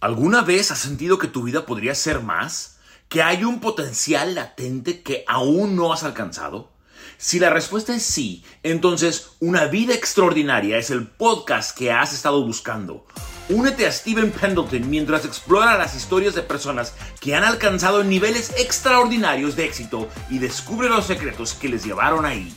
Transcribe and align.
¿Alguna 0.00 0.42
vez 0.42 0.70
has 0.70 0.78
sentido 0.78 1.18
que 1.18 1.26
tu 1.26 1.42
vida 1.42 1.66
podría 1.66 1.92
ser 1.92 2.20
más? 2.20 2.78
¿Que 3.08 3.20
hay 3.20 3.42
un 3.42 3.58
potencial 3.58 4.36
latente 4.36 5.02
que 5.02 5.24
aún 5.26 5.74
no 5.74 5.92
has 5.92 6.04
alcanzado? 6.04 6.70
Si 7.16 7.40
la 7.40 7.50
respuesta 7.50 7.96
es 7.96 8.04
sí, 8.04 8.44
entonces 8.62 9.30
Una 9.40 9.64
vida 9.64 9.94
extraordinaria 9.94 10.78
es 10.78 10.90
el 10.90 11.08
podcast 11.08 11.76
que 11.76 11.90
has 11.90 12.14
estado 12.14 12.44
buscando. 12.44 13.06
Únete 13.48 13.88
a 13.88 13.92
Steven 13.92 14.30
Pendleton 14.30 14.88
mientras 14.88 15.24
explora 15.24 15.76
las 15.76 15.96
historias 15.96 16.36
de 16.36 16.42
personas 16.42 16.94
que 17.20 17.34
han 17.34 17.42
alcanzado 17.42 18.04
niveles 18.04 18.54
extraordinarios 18.56 19.56
de 19.56 19.64
éxito 19.64 20.08
y 20.30 20.38
descubre 20.38 20.88
los 20.88 21.06
secretos 21.06 21.54
que 21.54 21.70
les 21.70 21.84
llevaron 21.84 22.24
ahí. 22.24 22.54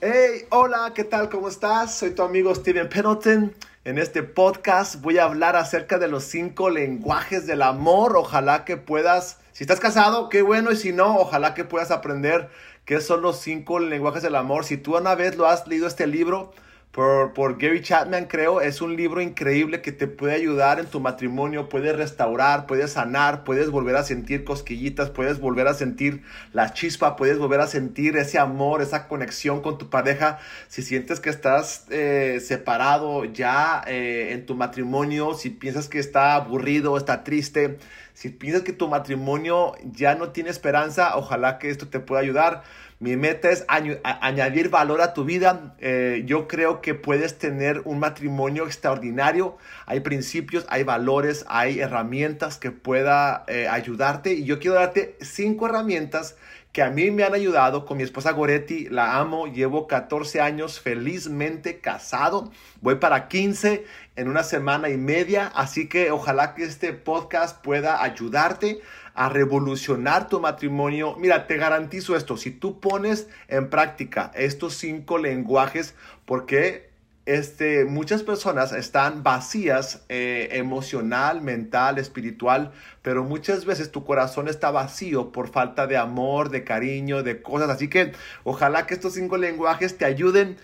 Hey, 0.00 0.46
hola, 0.50 0.90
¿qué 0.96 1.04
tal? 1.04 1.28
¿Cómo 1.28 1.46
estás? 1.46 1.96
Soy 1.96 2.10
tu 2.10 2.24
amigo 2.24 2.52
Steven 2.52 2.88
Pendleton. 2.88 3.54
En 3.84 3.98
este 3.98 4.22
podcast 4.22 5.00
voy 5.00 5.18
a 5.18 5.24
hablar 5.24 5.56
acerca 5.56 5.98
de 5.98 6.06
los 6.06 6.22
cinco 6.22 6.70
lenguajes 6.70 7.48
del 7.48 7.62
amor. 7.62 8.16
Ojalá 8.16 8.64
que 8.64 8.76
puedas, 8.76 9.38
si 9.50 9.64
estás 9.64 9.80
casado, 9.80 10.28
qué 10.28 10.42
bueno, 10.42 10.70
y 10.70 10.76
si 10.76 10.92
no, 10.92 11.16
ojalá 11.16 11.52
que 11.54 11.64
puedas 11.64 11.90
aprender 11.90 12.48
qué 12.84 13.00
son 13.00 13.22
los 13.22 13.40
cinco 13.40 13.80
lenguajes 13.80 14.22
del 14.22 14.36
amor. 14.36 14.64
Si 14.64 14.76
tú 14.76 14.96
una 14.96 15.16
vez 15.16 15.36
lo 15.36 15.48
has 15.48 15.66
leído 15.66 15.88
este 15.88 16.06
libro, 16.06 16.52
por, 16.92 17.56
Gary 17.58 17.80
Chapman, 17.80 18.26
creo. 18.26 18.60
Es 18.60 18.82
un 18.82 18.96
libro 18.96 19.22
increíble 19.22 19.80
que 19.80 19.92
te 19.92 20.06
puede 20.06 20.34
ayudar 20.34 20.78
en 20.78 20.86
tu 20.86 21.00
matrimonio, 21.00 21.70
puedes 21.70 21.96
restaurar, 21.96 22.66
puedes 22.66 22.92
sanar, 22.92 23.44
puedes 23.44 23.70
volver 23.70 23.96
a 23.96 24.04
sentir 24.04 24.44
cosquillitas, 24.44 25.08
puedes 25.08 25.40
volver 25.40 25.68
a 25.68 25.74
sentir 25.74 26.22
la 26.52 26.74
chispa, 26.74 27.16
puedes 27.16 27.38
volver 27.38 27.60
a 27.60 27.66
sentir 27.66 28.18
ese 28.18 28.38
amor, 28.38 28.82
esa 28.82 29.08
conexión 29.08 29.62
con 29.62 29.78
tu 29.78 29.88
pareja. 29.88 30.38
Si 30.68 30.82
sientes 30.82 31.18
que 31.18 31.30
estás 31.30 31.86
eh, 31.88 32.40
separado 32.44 33.24
ya 33.24 33.82
eh, 33.86 34.32
en 34.32 34.44
tu 34.44 34.54
matrimonio, 34.54 35.32
si 35.32 35.48
piensas 35.48 35.88
que 35.88 35.98
está 35.98 36.34
aburrido, 36.34 36.98
está 36.98 37.24
triste, 37.24 37.78
si 38.12 38.28
piensas 38.28 38.62
que 38.62 38.74
tu 38.74 38.88
matrimonio 38.88 39.72
ya 39.82 40.14
no 40.14 40.30
tiene 40.30 40.50
esperanza, 40.50 41.16
ojalá 41.16 41.58
que 41.58 41.70
esto 41.70 41.88
te 41.88 42.00
pueda 42.00 42.20
ayudar. 42.20 42.64
Mi 43.02 43.16
meta 43.16 43.50
es 43.50 43.64
añadir 43.66 44.68
valor 44.68 45.00
a 45.00 45.12
tu 45.12 45.24
vida. 45.24 45.74
Eh, 45.80 46.22
yo 46.24 46.46
creo 46.46 46.80
que 46.80 46.94
puedes 46.94 47.36
tener 47.36 47.82
un 47.84 47.98
matrimonio 47.98 48.64
extraordinario. 48.64 49.58
Hay 49.86 49.98
principios, 49.98 50.64
hay 50.68 50.84
valores, 50.84 51.44
hay 51.48 51.80
herramientas 51.80 52.58
que 52.58 52.70
pueda 52.70 53.42
eh, 53.48 53.66
ayudarte. 53.66 54.34
Y 54.34 54.44
yo 54.44 54.60
quiero 54.60 54.76
darte 54.76 55.16
cinco 55.20 55.66
herramientas 55.66 56.36
que 56.72 56.82
a 56.82 56.90
mí 56.90 57.10
me 57.10 57.22
han 57.22 57.34
ayudado 57.34 57.84
con 57.84 57.98
mi 57.98 58.02
esposa 58.02 58.32
Goretti. 58.32 58.88
La 58.88 59.18
amo, 59.18 59.46
llevo 59.46 59.86
14 59.86 60.40
años 60.40 60.80
felizmente 60.80 61.80
casado. 61.80 62.50
Voy 62.80 62.94
para 62.94 63.28
15 63.28 63.84
en 64.16 64.28
una 64.28 64.42
semana 64.42 64.88
y 64.88 64.96
media. 64.96 65.52
Así 65.54 65.88
que 65.88 66.10
ojalá 66.10 66.54
que 66.54 66.64
este 66.64 66.94
podcast 66.94 67.62
pueda 67.62 68.02
ayudarte 68.02 68.80
a 69.14 69.28
revolucionar 69.28 70.28
tu 70.28 70.40
matrimonio. 70.40 71.14
Mira, 71.18 71.46
te 71.46 71.58
garantizo 71.58 72.16
esto, 72.16 72.38
si 72.38 72.50
tú 72.50 72.80
pones 72.80 73.28
en 73.48 73.68
práctica 73.68 74.30
estos 74.34 74.74
cinco 74.74 75.18
lenguajes, 75.18 75.94
porque 76.24 76.91
este, 77.26 77.84
muchas 77.84 78.22
personas 78.22 78.72
están 78.72 79.22
vacías 79.22 80.04
eh, 80.08 80.48
emocional, 80.52 81.40
mental, 81.40 81.98
espiritual, 81.98 82.72
pero 83.02 83.24
muchas 83.24 83.64
veces 83.64 83.92
tu 83.92 84.04
corazón 84.04 84.48
está 84.48 84.70
vacío 84.70 85.32
por 85.32 85.48
falta 85.48 85.86
de 85.86 85.96
amor, 85.96 86.50
de 86.50 86.64
cariño, 86.64 87.22
de 87.22 87.42
cosas. 87.42 87.70
Así 87.70 87.88
que 87.88 88.12
ojalá 88.44 88.86
que 88.86 88.94
estos 88.94 89.14
cinco 89.14 89.36
lenguajes 89.36 89.98
te 89.98 90.04
ayuden. 90.04 90.56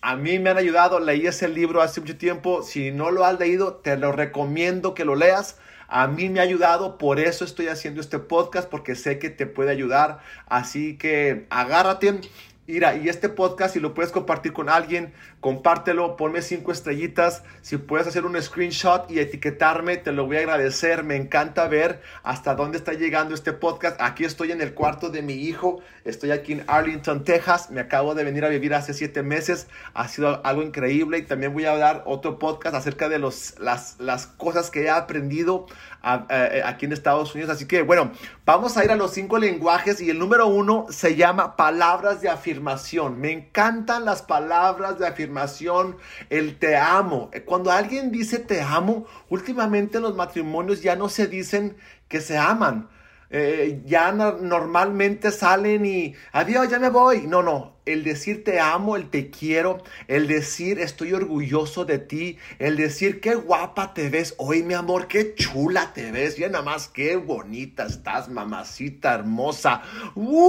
a 0.00 0.16
mí 0.16 0.38
me 0.38 0.50
han 0.50 0.58
ayudado, 0.58 1.00
leí 1.00 1.26
ese 1.26 1.48
libro 1.48 1.82
hace 1.82 2.00
mucho 2.00 2.16
tiempo. 2.16 2.62
Si 2.62 2.90
no 2.90 3.10
lo 3.10 3.24
has 3.24 3.38
leído, 3.38 3.74
te 3.74 3.96
lo 3.96 4.12
recomiendo 4.12 4.94
que 4.94 5.04
lo 5.04 5.16
leas. 5.16 5.58
A 5.88 6.06
mí 6.08 6.28
me 6.28 6.40
ha 6.40 6.42
ayudado, 6.42 6.98
por 6.98 7.20
eso 7.20 7.44
estoy 7.44 7.68
haciendo 7.68 8.00
este 8.00 8.18
podcast, 8.18 8.68
porque 8.68 8.94
sé 8.94 9.18
que 9.18 9.30
te 9.30 9.46
puede 9.46 9.70
ayudar. 9.70 10.20
Así 10.46 10.96
que 10.96 11.46
agárrate. 11.50 12.20
Mira, 12.66 12.96
y 12.96 13.10
este 13.10 13.28
podcast, 13.28 13.74
si 13.74 13.80
lo 13.80 13.92
puedes 13.92 14.10
compartir 14.10 14.54
con 14.54 14.70
alguien, 14.70 15.12
compártelo, 15.40 16.16
ponme 16.16 16.40
cinco 16.40 16.72
estrellitas. 16.72 17.42
Si 17.60 17.76
puedes 17.76 18.06
hacer 18.06 18.24
un 18.24 18.40
screenshot 18.40 19.10
y 19.10 19.18
etiquetarme, 19.18 19.98
te 19.98 20.12
lo 20.12 20.24
voy 20.24 20.38
a 20.38 20.40
agradecer. 20.40 21.04
Me 21.04 21.16
encanta 21.16 21.68
ver 21.68 22.00
hasta 22.22 22.54
dónde 22.54 22.78
está 22.78 22.94
llegando 22.94 23.34
este 23.34 23.52
podcast. 23.52 24.00
Aquí 24.00 24.24
estoy 24.24 24.50
en 24.50 24.62
el 24.62 24.72
cuarto 24.72 25.10
de 25.10 25.20
mi 25.20 25.34
hijo. 25.34 25.82
Estoy 26.06 26.30
aquí 26.30 26.54
en 26.54 26.64
Arlington, 26.66 27.22
Texas. 27.24 27.70
Me 27.70 27.82
acabo 27.82 28.14
de 28.14 28.24
venir 28.24 28.46
a 28.46 28.48
vivir 28.48 28.72
hace 28.72 28.94
siete 28.94 29.22
meses. 29.22 29.66
Ha 29.92 30.08
sido 30.08 30.40
algo 30.46 30.62
increíble. 30.62 31.18
Y 31.18 31.22
también 31.22 31.52
voy 31.52 31.66
a 31.66 31.76
dar 31.76 32.02
otro 32.06 32.38
podcast 32.38 32.74
acerca 32.74 33.10
de 33.10 33.18
los, 33.18 33.58
las, 33.58 34.00
las 34.00 34.26
cosas 34.26 34.70
que 34.70 34.84
he 34.84 34.90
aprendido 34.90 35.66
aquí 36.00 36.86
en 36.86 36.92
Estados 36.92 37.34
Unidos. 37.34 37.54
Así 37.54 37.66
que, 37.66 37.82
bueno, 37.82 38.12
vamos 38.46 38.78
a 38.78 38.84
ir 38.86 38.90
a 38.90 38.96
los 38.96 39.10
cinco 39.10 39.36
lenguajes. 39.36 40.00
Y 40.00 40.08
el 40.08 40.18
número 40.18 40.46
uno 40.46 40.86
se 40.88 41.14
llama 41.14 41.56
palabras 41.56 42.22
de 42.22 42.30
afirmación. 42.30 42.53
Me 42.60 43.32
encantan 43.32 44.04
las 44.04 44.22
palabras 44.22 44.98
de 44.98 45.06
afirmación 45.06 45.96
el 46.30 46.58
te 46.58 46.76
amo. 46.76 47.30
Cuando 47.44 47.70
alguien 47.70 48.10
dice 48.10 48.38
te 48.38 48.60
amo, 48.60 49.06
últimamente 49.28 50.00
los 50.00 50.14
matrimonios 50.14 50.82
ya 50.82 50.96
no 50.96 51.08
se 51.08 51.26
dicen 51.26 51.76
que 52.08 52.20
se 52.20 52.38
aman. 52.38 52.88
Eh, 53.36 53.82
ya 53.84 54.12
normalmente 54.12 55.32
salen 55.32 55.84
y 55.86 56.14
adiós, 56.30 56.68
ya 56.68 56.78
me 56.78 56.88
voy. 56.88 57.26
No, 57.26 57.42
no. 57.42 57.74
El 57.84 58.04
decir 58.04 58.44
te 58.44 58.60
amo, 58.60 58.94
el 58.94 59.10
te 59.10 59.28
quiero, 59.28 59.82
el 60.08 60.26
decir 60.26 60.78
estoy 60.78 61.12
orgulloso 61.12 61.84
de 61.84 61.98
ti, 61.98 62.38
el 62.58 62.76
decir 62.76 63.20
qué 63.20 63.34
guapa 63.34 63.92
te 63.92 64.08
ves 64.08 64.34
hoy, 64.38 64.62
mi 64.62 64.72
amor, 64.72 65.06
qué 65.08 65.34
chula 65.34 65.92
te 65.92 66.10
ves, 66.10 66.36
ya 66.36 66.48
nada 66.48 66.64
más 66.64 66.88
qué 66.88 67.16
bonita 67.16 67.84
estás, 67.84 68.30
mamacita 68.30 69.14
hermosa. 69.14 69.82
¡Uh! 70.14 70.48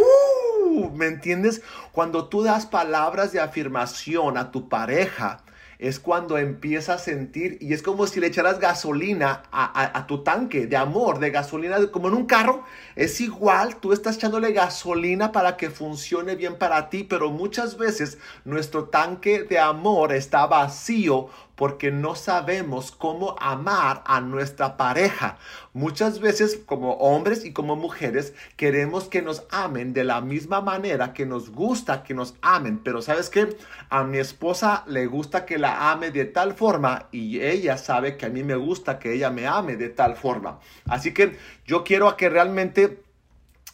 ¿Me 0.93 1.07
entiendes? 1.07 1.61
Cuando 1.91 2.27
tú 2.27 2.43
das 2.43 2.65
palabras 2.65 3.31
de 3.31 3.39
afirmación 3.39 4.37
a 4.37 4.51
tu 4.51 4.69
pareja, 4.69 5.43
es 5.79 5.99
cuando 5.99 6.37
empieza 6.37 6.93
a 6.93 6.97
sentir 6.97 7.57
y 7.59 7.73
es 7.73 7.81
como 7.81 8.07
si 8.07 8.19
le 8.19 8.27
echaras 8.27 8.59
gasolina 8.59 9.43
a, 9.51 10.05
tu 10.07 10.23
tanque 10.23 10.67
de 10.67 10.77
amor, 10.77 11.19
de 11.19 11.31
gasolina, 11.31 11.77
como 11.91 12.07
en 12.07 12.13
un 12.13 12.25
carro. 12.25 12.63
Es 12.95 13.19
igual, 13.19 13.77
tú 13.77 13.91
estás 13.91 14.15
echándole 14.15 14.53
gasolina 14.53 15.31
para 15.31 15.57
que 15.57 15.69
funcione 15.69 16.35
bien 16.35 16.57
para 16.57 16.89
ti, 16.89 17.03
pero 17.03 17.31
muchas 17.31 17.77
veces 17.77 18.17
nuestro 18.45 18.85
tanque 18.85 19.43
de 19.43 19.59
amor 19.59 20.13
está 20.13 20.45
vacío 20.45 21.29
porque 21.55 21.91
no 21.91 22.15
sabemos 22.15 22.91
cómo 22.91 23.35
amar 23.39 24.03
a 24.05 24.21
nuestra 24.21 24.77
pareja. 24.77 25.37
Muchas 25.73 26.19
veces 26.19 26.59
como 26.65 26.93
hombres 26.95 27.45
y 27.45 27.53
como 27.53 27.75
mujeres 27.75 28.33
queremos 28.57 29.05
que 29.05 29.21
nos 29.21 29.43
amen 29.51 29.93
de 29.93 30.03
la 30.03 30.21
misma 30.21 30.61
manera 30.61 31.13
que 31.13 31.25
nos 31.25 31.49
gusta 31.49 32.03
que 32.03 32.13
nos 32.13 32.35
amen, 32.41 32.79
pero 32.83 33.01
sabes 33.01 33.29
qué, 33.29 33.57
a 33.89 34.03
mi 34.03 34.17
esposa 34.17 34.83
le 34.87 35.07
gusta 35.07 35.45
que 35.45 35.57
la 35.57 35.91
ame 35.91 36.11
de 36.11 36.25
tal 36.25 36.53
forma 36.53 37.07
y 37.11 37.41
ella 37.41 37.77
sabe 37.77 38.17
que 38.17 38.25
a 38.25 38.29
mí 38.29 38.43
me 38.43 38.55
gusta 38.55 38.99
que 38.99 39.13
ella 39.13 39.29
me 39.29 39.47
ame 39.47 39.75
de 39.75 39.89
tal 39.89 40.15
forma. 40.15 40.59
Así 40.87 41.13
que 41.13 41.37
yo 41.65 41.83
quiero 41.83 42.15
que 42.17 42.29
realmente 42.29 43.03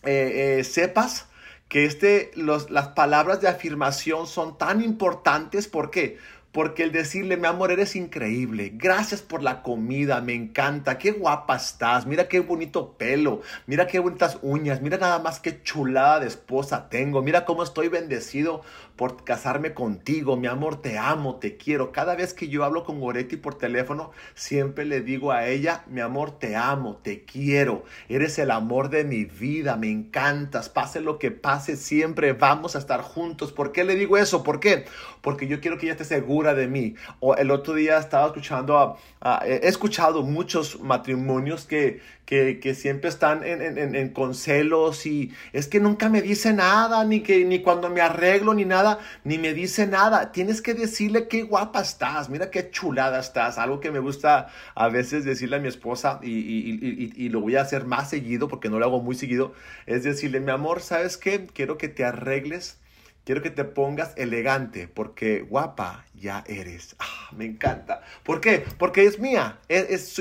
eh, 0.04 0.60
eh, 0.60 0.64
sepas 0.64 1.28
que 1.68 1.86
este, 1.86 2.32
las 2.36 2.90
palabras 2.90 3.40
de 3.40 3.48
afirmación 3.48 4.28
son 4.28 4.58
tan 4.58 4.84
importantes. 4.84 5.68
¿Por 5.68 5.90
qué? 5.90 6.18
Porque 6.52 6.84
el 6.84 6.92
decirle, 6.92 7.38
mi 7.38 7.48
amor, 7.48 7.72
eres 7.72 7.96
increíble. 7.96 8.72
Gracias 8.76 9.22
por 9.22 9.42
la 9.42 9.62
comida, 9.64 10.20
me 10.20 10.34
encanta. 10.34 10.98
Qué 10.98 11.12
guapa 11.12 11.56
estás. 11.56 12.06
Mira 12.06 12.28
qué 12.28 12.42
bonito 12.42 12.98
pelo. 12.98 13.42
Mira 13.68 13.88
qué 13.88 14.00
bonitas 14.00 14.38
uñas. 14.42 14.82
Mira 14.82 14.98
nada 14.98 15.20
más 15.20 15.40
qué 15.40 15.64
chulada 15.64 16.20
de 16.20 16.28
esposa 16.28 16.90
tengo. 16.90 17.22
Mira 17.22 17.46
cómo 17.46 17.64
estoy 17.64 17.88
bendecido 17.88 18.64
por 19.02 19.24
casarme 19.24 19.74
contigo. 19.74 20.38
Mi 20.38 20.46
amor, 20.46 20.80
te 20.80 21.00
amo, 21.00 21.38
te 21.38 21.58
quiero. 21.58 21.92
Cada 21.92 22.14
vez 22.14 22.36
que 22.36 22.50
yo 22.50 22.64
hablo 22.64 22.84
con 22.84 23.00
Goretti 23.00 23.36
por 23.36 23.56
teléfono, 23.58 24.12
siempre 24.36 24.86
le 24.86 25.02
digo 25.02 25.32
a 25.32 25.48
ella, 25.48 25.84
mi 25.88 26.02
amor, 26.02 26.38
te 26.38 26.56
amo, 26.56 26.98
te 26.98 27.26
quiero. 27.26 27.84
Eres 28.10 28.38
el 28.38 28.52
amor 28.52 28.92
de 28.92 29.04
mi 29.04 29.26
vida. 29.26 29.76
Me 29.76 29.90
encantas. 29.90 30.70
Pase 30.70 31.02
lo 31.02 31.18
que 31.18 31.32
pase, 31.32 31.78
siempre 31.78 32.34
vamos 32.34 32.76
a 32.76 32.78
estar 32.78 33.02
juntos. 33.02 33.52
¿Por 33.52 33.72
qué 33.72 33.84
le 33.86 33.96
digo 33.96 34.20
eso? 34.20 34.44
¿Por 34.44 34.60
qué? 34.60 34.86
Porque 35.22 35.48
yo 35.48 35.62
quiero 35.62 35.80
que 35.80 35.88
ella 35.88 35.94
esté 35.94 36.06
segura 36.06 36.54
de 36.54 36.68
mí. 36.68 36.94
O 37.22 37.34
el 37.34 37.50
otro 37.50 37.74
día 37.74 37.98
estaba 37.98 38.28
escuchando, 38.28 39.00
a, 39.20 39.42
he 39.48 39.68
escuchado 39.68 40.22
muchos 40.22 40.80
matrimonios 40.80 41.66
que, 41.66 42.02
que, 42.32 42.76
siempre 42.76 43.10
están 43.10 43.44
en, 43.44 43.62
en, 43.62 43.94
en, 43.94 44.10
con 44.10 44.36
celos 44.36 45.06
y 45.06 45.34
es 45.52 45.68
que 45.68 45.82
nunca 45.82 46.08
me 46.08 46.22
dice 46.22 46.54
nada, 46.54 47.04
ni, 47.04 47.20
que, 47.20 47.44
ni 47.44 47.60
cuando 47.62 47.90
me 47.90 48.00
arreglo, 48.00 48.54
ni 48.54 48.64
nada, 48.64 48.91
ni 49.24 49.38
me 49.38 49.54
dice 49.54 49.88
nada. 49.88 50.32
Tienes 50.32 50.62
que 50.62 50.74
decirle 50.74 51.28
qué 51.28 51.44
guapa 51.44 51.82
estás, 51.82 52.30
mira 52.30 52.50
qué 52.52 52.70
chulada 52.70 53.20
estás. 53.20 53.58
Algo 53.58 53.80
que 53.80 53.92
me 53.92 54.00
gusta 54.00 54.48
a 54.76 54.88
veces 54.90 55.26
decirle 55.26 55.58
a 55.58 55.60
mi 55.60 55.68
esposa 55.68 56.20
y, 56.24 56.30
y, 56.30 57.30
lo 57.30 57.42
voy 57.42 57.56
a 57.56 57.62
hacer 57.62 57.86
más 57.86 58.10
seguido 58.10 58.48
porque 58.48 58.70
no 58.70 58.80
lo 58.80 58.86
hago 58.86 59.02
muy 59.02 59.16
seguido, 59.16 59.54
es 59.86 60.04
decirle, 60.04 60.40
mi 60.40 60.52
amor, 60.52 60.82
¿sabes 60.82 61.18
qué? 61.18 61.48
Quiero 61.48 61.78
que 61.78 61.88
te 61.88 62.04
arregles 62.04 62.82
Quiero 63.24 63.44
que 63.44 63.52
te 63.52 63.66
pongas 63.66 64.14
elegante 64.18 64.88
porque 64.88 65.42
guapa 65.42 66.06
ya 66.16 66.44
eres. 66.48 66.96
Ah, 66.98 67.21
me 67.38 67.46
encanta. 67.46 68.02
¿Por 68.24 68.42
qué? 68.42 68.64
Porque 68.78 69.06
es 69.06 69.20
mía. 69.20 69.60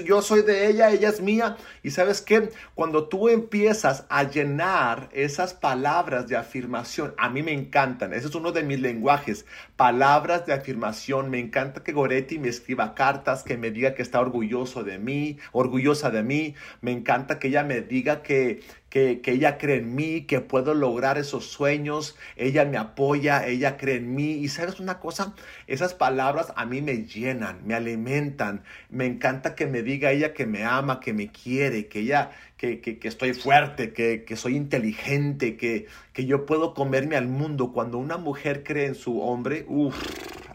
Yo 0.04 0.22
soy 0.22 0.42
de 0.42 0.68
ella, 0.68 0.90
ella 0.90 1.08
es 1.08 1.20
mía. 1.20 1.56
Y 1.82 1.90
sabes 1.90 2.20
qué? 2.20 2.50
Cuando 2.74 3.08
tú 3.08 3.28
empiezas 3.28 4.04
a 4.08 4.24
llenar 4.24 5.08
esas 5.12 5.54
palabras 5.54 6.28
de 6.28 6.36
afirmación, 6.36 7.14
a 7.18 7.28
mí 7.28 7.42
me 7.42 7.52
encantan. 7.52 8.12
Ese 8.12 8.28
es 8.28 8.34
uno 8.34 8.52
de 8.52 8.62
mis 8.62 8.80
lenguajes. 8.80 9.46
Palabras 9.76 10.46
de 10.46 10.52
afirmación. 10.52 11.30
Me 11.30 11.38
encanta 11.38 11.82
que 11.82 11.92
Goretti 11.92 12.38
me 12.38 12.48
escriba 12.48 12.94
cartas, 12.94 13.42
que 13.42 13.56
me 13.56 13.70
diga 13.70 13.94
que 13.94 14.02
está 14.02 14.20
orgulloso 14.20 14.84
de 14.84 14.98
mí, 14.98 15.38
orgullosa 15.52 16.10
de 16.10 16.22
mí. 16.22 16.54
Me 16.80 16.92
encanta 16.92 17.38
que 17.38 17.48
ella 17.48 17.64
me 17.64 17.80
diga 17.80 18.22
que, 18.22 18.60
que, 18.90 19.20
ella 19.24 19.56
cree 19.56 19.78
en 19.78 19.94
mí, 19.94 20.22
que 20.22 20.40
puedo 20.40 20.74
lograr 20.74 21.16
esos 21.16 21.46
sueños, 21.46 22.16
ella 22.36 22.64
me 22.64 22.76
apoya, 22.76 23.46
ella 23.46 23.76
cree 23.76 23.96
en 23.96 24.14
mí. 24.14 24.32
Y 24.32 24.48
sabes 24.48 24.80
una 24.80 24.98
cosa, 24.98 25.34
esas 25.66 25.94
palabras 25.94 26.52
a 26.56 26.66
mí 26.66 26.82
me 26.82 26.92
llenan, 27.06 27.66
me 27.66 27.74
alimentan. 27.74 28.62
Me 28.88 29.06
encanta 29.06 29.54
que 29.54 29.66
me 29.66 29.82
diga 29.82 30.12
ella 30.12 30.34
que 30.34 30.46
me 30.46 30.64
ama, 30.64 31.00
que 31.00 31.12
me 31.12 31.30
quiere, 31.30 31.88
que 31.88 32.00
ella, 32.00 32.30
que, 32.56 32.80
que, 32.80 32.98
estoy 33.08 33.34
fuerte, 33.34 33.92
que, 33.92 34.24
que 34.24 34.36
soy 34.36 34.56
inteligente, 34.56 35.56
que, 35.56 35.86
que 36.12 36.26
yo 36.26 36.46
puedo 36.46 36.74
comerme 36.74 37.16
al 37.16 37.28
mundo. 37.28 37.72
Cuando 37.72 37.98
una 37.98 38.16
mujer 38.16 38.62
cree 38.64 38.86
en 38.86 38.94
su 38.94 39.20
hombre, 39.20 39.64
uff, 39.68 39.96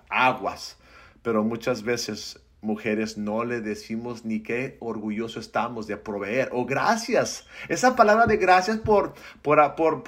aguas. 0.10 0.78
Pero 1.22 1.44
muchas 1.44 1.84
veces 1.84 2.45
mujeres 2.66 3.18
no 3.18 3.46
le 3.46 3.62
decimos 3.62 4.26
ni 4.26 4.42
qué 4.42 4.78
orgulloso 4.80 5.40
estamos 5.40 5.88
de 5.88 5.98
proveer 5.98 6.50
o 6.52 6.66
gracias. 6.66 7.46
Esa 7.70 7.96
palabra 7.96 8.26
de 8.26 8.38
gracias 8.38 8.78
por, 8.78 9.14
por, 9.42 9.76
por, 9.76 10.04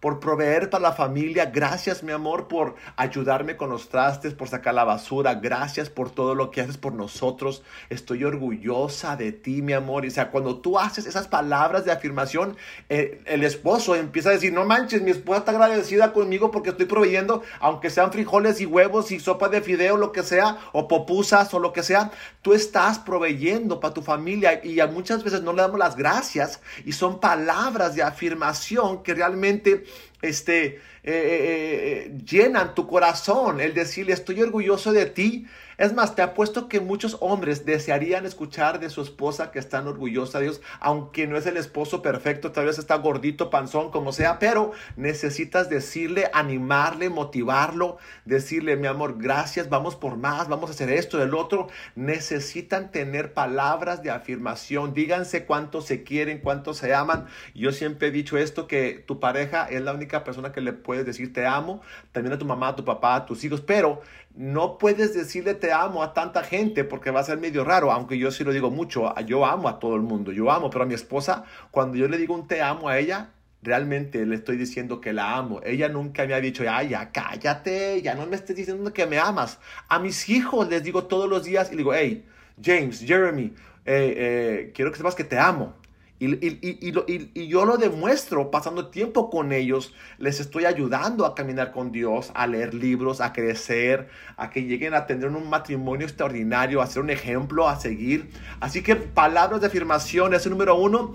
por, 0.00 0.20
proveer 0.20 0.68
para 0.68 0.82
la 0.82 0.92
familia. 0.92 1.46
Gracias, 1.46 2.02
mi 2.02 2.12
amor, 2.12 2.48
por 2.48 2.74
ayudarme 2.96 3.56
con 3.56 3.70
los 3.70 3.88
trastes, 3.88 4.34
por 4.34 4.48
sacar 4.48 4.74
la 4.74 4.84
basura. 4.84 5.34
Gracias 5.34 5.88
por 5.88 6.10
todo 6.10 6.34
lo 6.34 6.50
que 6.50 6.60
haces 6.60 6.76
por 6.76 6.92
nosotros. 6.92 7.62
Estoy 7.88 8.24
orgullosa 8.24 9.16
de 9.16 9.32
ti, 9.32 9.62
mi 9.62 9.72
amor. 9.72 10.04
O 10.04 10.10
sea, 10.10 10.30
cuando 10.30 10.60
tú 10.60 10.78
haces 10.78 11.06
esas 11.06 11.28
palabras 11.28 11.84
de 11.84 11.92
afirmación, 11.92 12.56
eh, 12.88 13.22
el 13.26 13.44
esposo 13.44 13.94
empieza 13.94 14.30
a 14.30 14.32
decir, 14.32 14.52
no 14.52 14.64
manches, 14.64 15.02
mi 15.02 15.12
esposa 15.12 15.38
está 15.38 15.52
agradecida 15.52 16.12
conmigo 16.12 16.50
porque 16.50 16.70
estoy 16.70 16.86
proveyendo, 16.86 17.42
aunque 17.60 17.90
sean 17.90 18.12
frijoles 18.12 18.60
y 18.60 18.66
huevos 18.66 19.12
y 19.12 19.20
sopa 19.20 19.48
de 19.48 19.60
fideo, 19.60 19.96
lo 19.96 20.12
que 20.12 20.22
sea, 20.22 20.58
o 20.72 20.88
popusas 20.88 21.54
o 21.54 21.60
lo 21.60 21.72
que 21.72 21.82
sea 21.82 21.99
tú 22.42 22.52
estás 22.52 22.98
proveyendo 22.98 23.80
para 23.80 23.94
tu 23.94 24.02
familia 24.02 24.60
y 24.64 24.80
muchas 24.92 25.22
veces 25.22 25.42
no 25.42 25.52
le 25.52 25.62
damos 25.62 25.78
las 25.78 25.96
gracias 25.96 26.60
y 26.84 26.92
son 26.92 27.20
palabras 27.20 27.94
de 27.94 28.02
afirmación 28.02 29.02
que 29.02 29.14
realmente 29.14 29.84
este, 30.22 30.66
eh, 30.66 30.78
eh, 31.04 32.04
eh, 32.06 32.18
llenan 32.24 32.74
tu 32.74 32.86
corazón. 32.86 33.60
El 33.60 33.74
decirle, 33.74 34.12
estoy 34.12 34.40
orgulloso 34.42 34.92
de 34.92 35.06
ti, 35.06 35.46
es 35.80 35.94
más, 35.94 36.14
te 36.14 36.20
apuesto 36.20 36.68
que 36.68 36.78
muchos 36.78 37.16
hombres 37.20 37.64
desearían 37.64 38.26
escuchar 38.26 38.80
de 38.80 38.90
su 38.90 39.00
esposa 39.00 39.50
que 39.50 39.58
están 39.58 39.86
orgullosa 39.86 40.38
de 40.38 40.44
Dios, 40.44 40.60
aunque 40.78 41.26
no 41.26 41.38
es 41.38 41.46
el 41.46 41.56
esposo 41.56 42.02
perfecto, 42.02 42.52
tal 42.52 42.66
vez 42.66 42.78
está 42.78 42.96
gordito, 42.96 43.48
panzón, 43.48 43.90
como 43.90 44.12
sea, 44.12 44.38
pero 44.38 44.72
necesitas 44.96 45.70
decirle, 45.70 46.30
animarle, 46.34 47.08
motivarlo, 47.08 47.96
decirle, 48.26 48.76
mi 48.76 48.88
amor, 48.88 49.14
gracias, 49.16 49.70
vamos 49.70 49.96
por 49.96 50.18
más, 50.18 50.48
vamos 50.48 50.68
a 50.68 50.74
hacer 50.74 50.90
esto, 50.90 51.22
el 51.22 51.32
otro. 51.32 51.68
Necesitan 51.94 52.90
tener 52.90 53.32
palabras 53.32 54.02
de 54.02 54.10
afirmación, 54.10 54.92
díganse 54.92 55.46
cuánto 55.46 55.80
se 55.80 56.02
quieren, 56.02 56.40
cuánto 56.40 56.74
se 56.74 56.92
aman. 56.92 57.24
Yo 57.54 57.72
siempre 57.72 58.08
he 58.08 58.10
dicho 58.10 58.36
esto, 58.36 58.66
que 58.66 59.02
tu 59.06 59.18
pareja 59.18 59.64
es 59.64 59.80
la 59.80 59.94
única 59.94 60.09
persona 60.24 60.52
que 60.52 60.60
le 60.60 60.72
puedes 60.72 61.06
decir 61.06 61.32
te 61.32 61.46
amo, 61.46 61.80
también 62.12 62.34
a 62.34 62.38
tu 62.38 62.44
mamá, 62.44 62.68
a 62.68 62.76
tu 62.76 62.84
papá, 62.84 63.14
a 63.14 63.26
tus 63.26 63.42
hijos, 63.44 63.60
pero 63.60 64.02
no 64.34 64.78
puedes 64.78 65.14
decirle 65.14 65.54
te 65.54 65.72
amo 65.72 66.02
a 66.02 66.12
tanta 66.12 66.42
gente 66.42 66.84
porque 66.84 67.10
va 67.10 67.20
a 67.20 67.24
ser 67.24 67.38
medio 67.38 67.64
raro, 67.64 67.90
aunque 67.92 68.18
yo 68.18 68.30
sí 68.30 68.44
lo 68.44 68.52
digo 68.52 68.70
mucho, 68.70 69.14
yo 69.24 69.46
amo 69.46 69.68
a 69.68 69.78
todo 69.78 69.96
el 69.96 70.02
mundo, 70.02 70.32
yo 70.32 70.50
amo, 70.50 70.70
pero 70.70 70.84
a 70.84 70.86
mi 70.86 70.94
esposa, 70.94 71.44
cuando 71.70 71.96
yo 71.96 72.08
le 72.08 72.18
digo 72.18 72.34
un 72.34 72.46
te 72.46 72.60
amo 72.62 72.88
a 72.88 72.98
ella, 72.98 73.30
realmente 73.62 74.24
le 74.26 74.36
estoy 74.36 74.56
diciendo 74.56 75.00
que 75.00 75.12
la 75.12 75.36
amo. 75.36 75.60
Ella 75.64 75.88
nunca 75.88 76.26
me 76.26 76.34
ha 76.34 76.40
dicho, 76.40 76.64
ay, 76.68 76.90
ya 76.90 77.10
cállate, 77.12 78.00
ya 78.02 78.14
no 78.14 78.26
me 78.26 78.36
estés 78.36 78.56
diciendo 78.56 78.92
que 78.92 79.06
me 79.06 79.18
amas. 79.18 79.58
A 79.88 79.98
mis 79.98 80.28
hijos 80.28 80.68
les 80.68 80.82
digo 80.82 81.04
todos 81.04 81.28
los 81.28 81.44
días 81.44 81.70
y 81.72 81.76
digo, 81.76 81.94
hey, 81.94 82.24
James, 82.62 83.00
Jeremy, 83.00 83.52
eh, 83.84 84.14
eh, 84.16 84.72
quiero 84.74 84.90
que 84.90 84.98
sepas 84.98 85.14
que 85.14 85.24
te 85.24 85.38
amo. 85.38 85.74
Y, 86.22 87.48
yo 87.48 87.64
lo 87.64 87.78
demuestro 87.78 88.50
pasando 88.50 88.88
tiempo 88.88 89.30
con 89.30 89.52
ellos. 89.52 89.94
Les 90.18 90.38
estoy 90.38 90.66
ayudando 90.66 91.24
a 91.24 91.34
caminar 91.34 91.72
con 91.72 91.92
Dios, 91.92 92.30
a 92.34 92.46
leer 92.46 92.74
libros, 92.74 93.22
a 93.22 93.32
crecer, 93.32 94.08
a 94.36 94.50
que 94.50 94.64
lleguen 94.64 94.92
a 94.92 95.06
tener 95.06 95.28
un 95.28 95.48
matrimonio 95.48 96.06
extraordinario, 96.06 96.82
a 96.82 96.86
ser 96.86 97.02
un 97.02 97.08
ejemplo 97.08 97.66
a 97.66 97.80
seguir. 97.80 98.28
Así 98.60 98.82
que 98.82 98.96
palabras 98.96 99.62
de 99.62 99.68
afirmación 99.68 100.34
es 100.34 100.46
número 100.46 100.76
uno. 100.76 101.14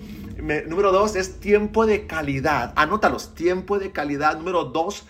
número 0.67 0.91
dos 0.91 1.15
es 1.15 1.39
tiempo 1.39 1.85
de 1.85 2.07
calidad. 2.07 2.73
Anótalos, 2.75 3.35
tiempo 3.35 3.77
de 3.77 3.91
calidad. 3.91 4.37
Número 4.37 4.63
dos, 4.65 5.05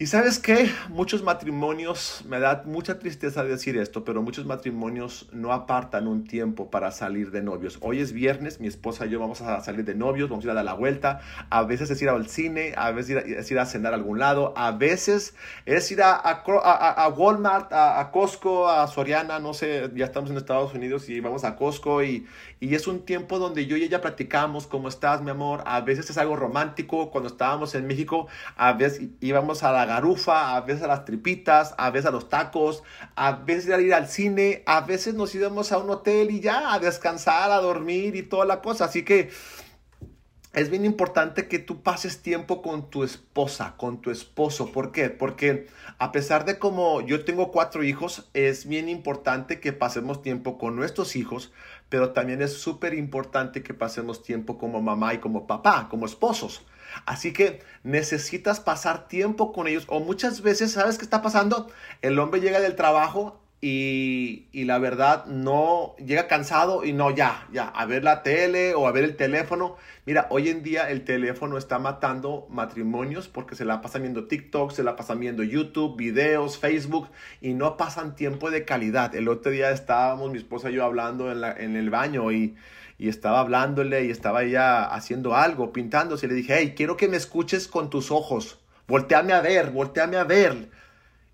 y 0.00 0.06
sabes 0.06 0.38
qué, 0.38 0.72
muchos 0.88 1.22
matrimonios, 1.22 2.24
me 2.26 2.40
da 2.40 2.62
mucha 2.64 2.98
tristeza 2.98 3.44
decir 3.44 3.76
esto, 3.76 4.02
pero 4.02 4.22
muchos 4.22 4.46
matrimonios 4.46 5.28
no 5.30 5.52
apartan 5.52 6.08
un 6.08 6.24
tiempo 6.24 6.70
para 6.70 6.90
salir 6.90 7.30
de 7.32 7.42
novios. 7.42 7.76
Hoy 7.82 8.00
es 8.00 8.14
viernes, 8.14 8.60
mi 8.60 8.66
esposa 8.66 9.04
y 9.04 9.10
yo 9.10 9.20
vamos 9.20 9.42
a 9.42 9.60
salir 9.60 9.84
de 9.84 9.94
novios, 9.94 10.30
vamos 10.30 10.46
a 10.46 10.48
ir 10.48 10.52
a 10.52 10.54
dar 10.54 10.64
la 10.64 10.72
vuelta, 10.72 11.20
a 11.50 11.64
veces 11.64 11.90
es 11.90 12.00
ir 12.00 12.08
al 12.08 12.28
cine, 12.28 12.72
a 12.78 12.92
veces 12.92 13.22
es 13.26 13.50
ir 13.50 13.58
a 13.58 13.66
cenar 13.66 13.92
a 13.92 13.96
algún 13.96 14.18
lado, 14.18 14.54
a 14.56 14.72
veces 14.72 15.34
es 15.66 15.90
ir 15.92 16.00
a, 16.02 16.44
Walmart, 17.14 17.70
a, 17.70 18.10
Costco, 18.10 18.70
a 18.70 18.88
Soriana, 18.88 19.38
no 19.38 19.52
sé, 19.52 19.90
ya 19.94 20.06
estamos 20.06 20.30
en 20.30 20.38
Estados 20.38 20.72
Unidos 20.72 21.10
y 21.10 21.20
vamos 21.20 21.44
a 21.44 21.56
Costco 21.56 22.02
y, 22.02 22.26
y 22.58 22.74
es 22.74 22.86
un 22.86 23.04
tiempo 23.04 23.38
donde 23.38 23.66
yo 23.66 23.76
y 23.76 23.82
ella 23.82 24.00
platicamos, 24.00 24.66
¿cómo 24.66 24.88
estás, 24.88 25.20
mi 25.20 25.30
amor? 25.30 25.62
A 25.66 25.82
veces 25.82 26.08
es 26.08 26.16
algo 26.16 26.36
romántico, 26.36 27.10
cuando 27.10 27.28
estábamos 27.28 27.74
en 27.74 27.86
México, 27.86 28.28
a 28.56 28.72
veces 28.72 29.08
íbamos 29.20 29.62
a 29.62 29.72
la 29.72 29.89
garufa, 29.94 30.56
a 30.56 30.60
veces 30.62 30.82
a 30.82 30.88
las 30.88 31.04
tripitas, 31.04 31.74
a 31.78 31.90
veces 31.90 32.06
a 32.06 32.10
los 32.10 32.28
tacos, 32.28 32.82
a 33.14 33.32
veces 33.32 33.72
a 33.72 33.80
ir 33.80 33.94
al 33.94 34.08
cine, 34.08 34.62
a 34.66 34.80
veces 34.80 35.14
nos 35.14 35.34
íbamos 35.34 35.72
a 35.72 35.78
un 35.78 35.90
hotel 35.90 36.30
y 36.30 36.40
ya 36.40 36.72
a 36.72 36.78
descansar, 36.78 37.50
a 37.50 37.60
dormir 37.60 38.16
y 38.16 38.22
toda 38.22 38.44
la 38.44 38.60
cosa. 38.60 38.86
Así 38.86 39.04
que 39.04 39.30
es 40.52 40.68
bien 40.68 40.84
importante 40.84 41.46
que 41.46 41.60
tú 41.60 41.82
pases 41.82 42.22
tiempo 42.22 42.60
con 42.60 42.90
tu 42.90 43.04
esposa, 43.04 43.74
con 43.76 44.00
tu 44.00 44.10
esposo. 44.10 44.72
¿Por 44.72 44.90
qué? 44.90 45.08
Porque 45.08 45.68
a 45.98 46.10
pesar 46.10 46.44
de 46.44 46.58
como 46.58 47.00
yo 47.02 47.24
tengo 47.24 47.52
cuatro 47.52 47.84
hijos, 47.84 48.28
es 48.34 48.66
bien 48.66 48.88
importante 48.88 49.60
que 49.60 49.72
pasemos 49.72 50.22
tiempo 50.22 50.58
con 50.58 50.74
nuestros 50.74 51.14
hijos, 51.14 51.52
pero 51.88 52.10
también 52.10 52.42
es 52.42 52.54
súper 52.54 52.94
importante 52.94 53.62
que 53.62 53.74
pasemos 53.74 54.24
tiempo 54.24 54.58
como 54.58 54.82
mamá 54.82 55.14
y 55.14 55.18
como 55.18 55.46
papá, 55.46 55.88
como 55.88 56.06
esposos. 56.06 56.62
Así 57.06 57.32
que 57.32 57.62
necesitas 57.82 58.60
pasar 58.60 59.08
tiempo 59.08 59.52
con 59.52 59.66
ellos. 59.66 59.84
O 59.88 60.00
muchas 60.00 60.42
veces, 60.42 60.72
¿sabes 60.72 60.98
qué 60.98 61.04
está 61.04 61.22
pasando? 61.22 61.70
El 62.02 62.18
hombre 62.18 62.40
llega 62.40 62.60
del 62.60 62.76
trabajo 62.76 63.40
y, 63.62 64.46
la 64.64 64.78
verdad 64.78 65.26
no 65.26 65.94
llega 65.98 66.28
cansado 66.28 66.84
y 66.84 66.92
no, 66.92 67.10
ya, 67.10 67.46
ya, 67.52 67.68
a 67.68 67.84
ver 67.86 68.04
la 68.04 68.22
tele 68.22 68.74
o 68.74 68.86
a 68.86 68.92
ver 68.92 69.04
el 69.04 69.16
teléfono. 69.16 69.76
Mira, 70.06 70.26
hoy 70.30 70.48
en 70.48 70.62
día 70.62 70.90
el 70.90 71.04
teléfono 71.04 71.58
está 71.58 71.78
matando 71.78 72.46
matrimonios 72.50 73.28
porque 73.28 73.54
se 73.56 73.64
la 73.64 73.82
pasan 73.82 74.02
viendo 74.02 74.26
TikTok, 74.26 74.70
se 74.70 74.82
la 74.82 74.96
pasan 74.96 75.20
viendo 75.20 75.42
YouTube, 75.42 75.96
videos, 75.96 76.58
Facebook 76.58 77.08
y 77.40 77.52
no 77.52 77.76
pasan 77.76 78.14
tiempo 78.14 78.50
de 78.50 78.64
calidad. 78.64 79.14
El 79.14 79.28
otro 79.28 79.52
día 79.52 79.70
estábamos 79.70 80.30
mi 80.30 80.38
esposa 80.38 80.70
y 80.70 80.74
yo 80.74 80.84
hablando 80.84 81.30
en, 81.30 81.40
la, 81.42 81.52
en 81.52 81.76
el 81.76 81.90
baño 81.90 82.32
y 82.32 82.54
y 83.00 83.08
estaba 83.08 83.40
hablándole 83.40 84.04
y 84.04 84.10
estaba 84.10 84.42
ella 84.42 84.84
haciendo 84.84 85.34
algo, 85.34 85.72
pintándose. 85.72 86.26
Y 86.26 86.28
le 86.28 86.34
dije, 86.34 86.56
hey, 86.58 86.74
quiero 86.76 86.98
que 86.98 87.08
me 87.08 87.16
escuches 87.16 87.66
con 87.66 87.88
tus 87.88 88.10
ojos. 88.10 88.58
Volteame 88.86 89.32
a 89.32 89.40
ver, 89.40 89.70
volteame 89.70 90.18
a 90.18 90.24
ver. 90.24 90.68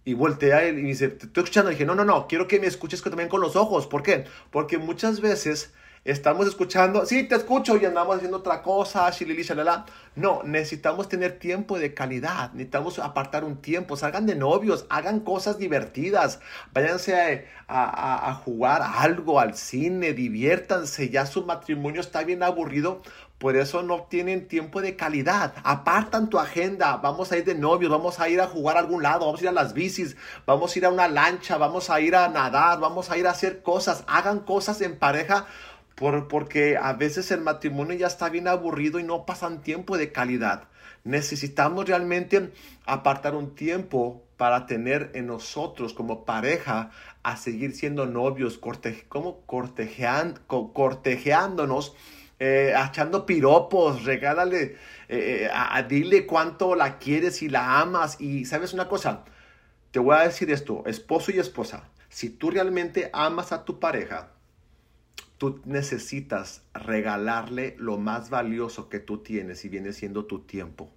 Y 0.06 0.14
voltea 0.14 0.68
y 0.68 0.72
dice, 0.72 1.08
te 1.08 1.26
estoy 1.26 1.42
escuchando. 1.42 1.70
Y 1.70 1.74
dije, 1.74 1.84
no, 1.84 1.94
no, 1.94 2.04
no, 2.04 2.28
quiero 2.28 2.48
que 2.48 2.60
me 2.60 2.68
escuches 2.68 3.02
también 3.02 3.28
con 3.28 3.42
los 3.42 3.56
ojos. 3.56 3.86
¿Por 3.86 4.02
qué? 4.02 4.24
Porque 4.50 4.78
muchas 4.78 5.20
veces 5.20 5.74
estamos 6.06 6.46
escuchando, 6.46 7.04
sí, 7.04 7.24
te 7.24 7.34
escucho 7.34 7.76
y 7.76 7.84
andamos 7.84 8.16
haciendo 8.16 8.38
otra 8.38 8.62
cosa, 8.62 9.10
shilili, 9.10 9.42
shalala. 9.42 9.84
No, 10.14 10.42
necesitamos 10.44 11.08
tener 11.08 11.38
tiempo 11.38 11.78
de 11.78 11.92
calidad, 11.92 12.52
necesitamos 12.52 13.00
apartar 13.00 13.44
un 13.44 13.56
tiempo, 13.56 13.96
salgan 13.96 14.24
de 14.24 14.36
novios, 14.36 14.86
hagan 14.88 15.20
cosas 15.20 15.58
divertidas, 15.58 16.40
váyanse 16.72 17.46
a, 17.66 18.30
a, 18.30 18.34
jugar 18.34 18.82
algo, 18.82 19.40
al 19.40 19.56
cine, 19.56 20.12
diviértanse, 20.12 21.10
ya 21.10 21.26
su 21.26 21.44
matrimonio 21.44 22.00
está 22.00 22.22
bien 22.22 22.44
aburrido, 22.44 23.02
por 23.38 23.56
eso 23.56 23.82
no 23.82 24.04
tienen 24.04 24.48
tiempo 24.48 24.80
de 24.80 24.96
calidad. 24.96 25.54
Apartan 25.62 26.30
tu 26.30 26.38
agenda. 26.38 26.96
Vamos 26.96 27.32
a 27.32 27.36
ir 27.36 27.44
de 27.44 27.54
novios, 27.54 27.90
vamos 27.90 28.18
a 28.18 28.28
ir 28.28 28.40
a 28.40 28.46
jugar 28.46 28.76
a 28.76 28.80
algún 28.80 29.02
lado, 29.02 29.26
vamos 29.26 29.40
a 29.40 29.44
ir 29.44 29.48
a 29.50 29.52
las 29.52 29.74
bicis, 29.74 30.16
vamos 30.46 30.74
a 30.74 30.78
ir 30.78 30.86
a 30.86 30.90
una 30.90 31.08
lancha, 31.08 31.58
vamos 31.58 31.90
a 31.90 32.00
ir 32.00 32.16
a 32.16 32.28
nadar, 32.28 32.80
vamos 32.80 33.10
a 33.10 33.18
ir 33.18 33.26
a 33.26 33.32
hacer 33.32 33.62
cosas. 33.62 34.04
Hagan 34.06 34.40
cosas 34.40 34.80
en 34.80 34.98
pareja 34.98 35.46
por, 35.96 36.28
porque 36.28 36.78
a 36.78 36.94
veces 36.94 37.30
el 37.30 37.42
matrimonio 37.42 37.96
ya 37.96 38.06
está 38.06 38.30
bien 38.30 38.48
aburrido 38.48 38.98
y 38.98 39.02
no 39.02 39.26
pasan 39.26 39.62
tiempo 39.62 39.98
de 39.98 40.12
calidad. 40.12 40.68
Necesitamos 41.04 41.86
realmente 41.86 42.52
apartar 42.84 43.34
un 43.34 43.54
tiempo 43.54 44.22
para 44.36 44.66
tener 44.66 45.10
en 45.14 45.26
nosotros 45.26 45.94
como 45.94 46.24
pareja 46.24 46.90
a 47.22 47.36
seguir 47.36 47.74
siendo 47.74 48.06
novios, 48.06 48.58
corte, 48.58 49.04
como 49.08 49.40
cortejean, 49.46 50.40
cortejeándonos, 50.46 51.94
eh, 52.38 52.74
echando 52.88 53.24
piropos, 53.26 54.04
regálale, 54.04 54.76
eh, 55.08 55.48
a, 55.52 55.82
dile 55.82 56.26
cuánto 56.26 56.74
la 56.74 56.98
quieres 56.98 57.42
y 57.42 57.48
la 57.48 57.80
amas. 57.80 58.20
Y 58.20 58.44
sabes 58.44 58.72
una 58.72 58.88
cosa, 58.88 59.24
te 59.90 59.98
voy 59.98 60.16
a 60.16 60.20
decir 60.20 60.50
esto, 60.50 60.82
esposo 60.86 61.32
y 61.32 61.38
esposa, 61.38 61.88
si 62.08 62.30
tú 62.30 62.50
realmente 62.50 63.10
amas 63.12 63.52
a 63.52 63.64
tu 63.64 63.80
pareja, 63.80 64.32
tú 65.38 65.60
necesitas 65.64 66.62
regalarle 66.72 67.76
lo 67.78 67.98
más 67.98 68.30
valioso 68.30 68.88
que 68.88 69.00
tú 69.00 69.18
tienes 69.18 69.64
y 69.64 69.68
viene 69.68 69.92
siendo 69.92 70.24
tu 70.24 70.40
tiempo. 70.40 70.90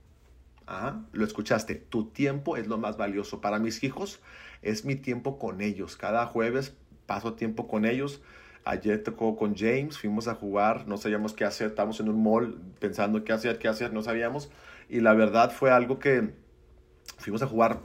¿Ah? 0.68 1.02
Lo 1.14 1.26
escuchaste, 1.26 1.76
tu 1.76 2.06
tiempo 2.12 2.56
es 2.56 2.68
lo 2.68 2.78
más 2.78 2.96
valioso. 2.96 3.42
Para 3.42 3.60
mis 3.60 3.84
hijos 3.84 4.20
es 4.62 4.86
mi 4.86 4.96
tiempo 4.96 5.40
con 5.40 5.62
ellos. 5.62 5.98
Cada 5.98 6.28
jueves 6.28 6.76
paso 7.06 7.34
tiempo 7.34 7.68
con 7.68 7.86
ellos. 7.86 8.22
Ayer 8.66 9.02
tocó 9.04 9.36
con 9.36 9.56
James, 9.56 9.98
fuimos 9.98 10.28
a 10.28 10.36
jugar, 10.36 10.88
no 10.88 10.98
sabíamos 10.98 11.34
qué 11.34 11.46
hacer, 11.46 11.68
estábamos 11.68 12.00
en 12.00 12.10
un 12.10 12.22
mall 12.22 12.60
pensando 12.80 13.24
qué 13.24 13.34
hacer, 13.34 13.58
qué 13.58 13.68
hacer, 13.68 13.94
no 13.94 14.02
sabíamos. 14.02 14.52
Y 14.90 15.00
la 15.00 15.14
verdad 15.14 15.52
fue 15.52 15.72
algo 15.72 16.00
que 16.00 16.34
fuimos 17.18 17.42
a 17.42 17.48
jugar 17.48 17.80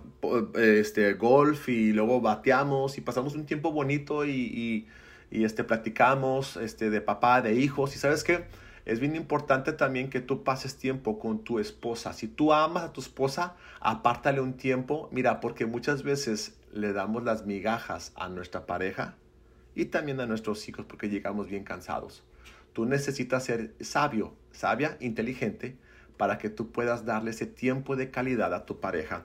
este, 0.56 1.14
golf 1.14 1.68
y 1.68 1.92
luego 1.92 2.20
bateamos 2.20 2.98
y 2.98 3.00
pasamos 3.00 3.34
un 3.34 3.46
tiempo 3.46 3.72
bonito 3.72 4.24
y, 4.24 4.86
y, 5.30 5.44
este, 5.44 5.64
platicamos 5.64 6.56
este, 6.56 6.90
de 6.90 7.00
papá, 7.00 7.40
de 7.40 7.54
hijos. 7.54 7.94
Y 7.94 7.98
sabes 7.98 8.24
qué? 8.24 8.44
Es 8.84 9.00
bien 9.00 9.16
importante 9.16 9.72
también 9.72 10.10
que 10.10 10.20
tú 10.20 10.44
pases 10.44 10.76
tiempo 10.76 11.18
con 11.18 11.44
tu 11.44 11.58
esposa. 11.58 12.12
Si 12.12 12.28
tú 12.28 12.52
amas 12.52 12.84
a 12.84 12.92
tu 12.92 13.00
esposa, 13.00 13.56
apártale 13.80 14.40
un 14.40 14.54
tiempo. 14.54 15.08
Mira, 15.12 15.40
porque 15.40 15.66
muchas 15.66 16.02
veces 16.02 16.56
le 16.72 16.92
damos 16.92 17.24
las 17.24 17.46
migajas 17.46 18.12
a 18.16 18.28
nuestra 18.28 18.66
pareja 18.66 19.16
y 19.74 19.86
también 19.86 20.20
a 20.20 20.26
nuestros 20.26 20.68
hijos 20.68 20.86
porque 20.86 21.08
llegamos 21.08 21.48
bien 21.48 21.64
cansados. 21.64 22.24
Tú 22.72 22.86
necesitas 22.86 23.44
ser 23.44 23.74
sabio, 23.80 24.34
sabia, 24.52 24.96
inteligente 25.00 25.76
para 26.16 26.38
que 26.38 26.50
tú 26.50 26.70
puedas 26.70 27.04
darle 27.04 27.30
ese 27.30 27.46
tiempo 27.46 27.96
de 27.96 28.10
calidad 28.10 28.54
a 28.54 28.66
tu 28.66 28.80
pareja. 28.80 29.24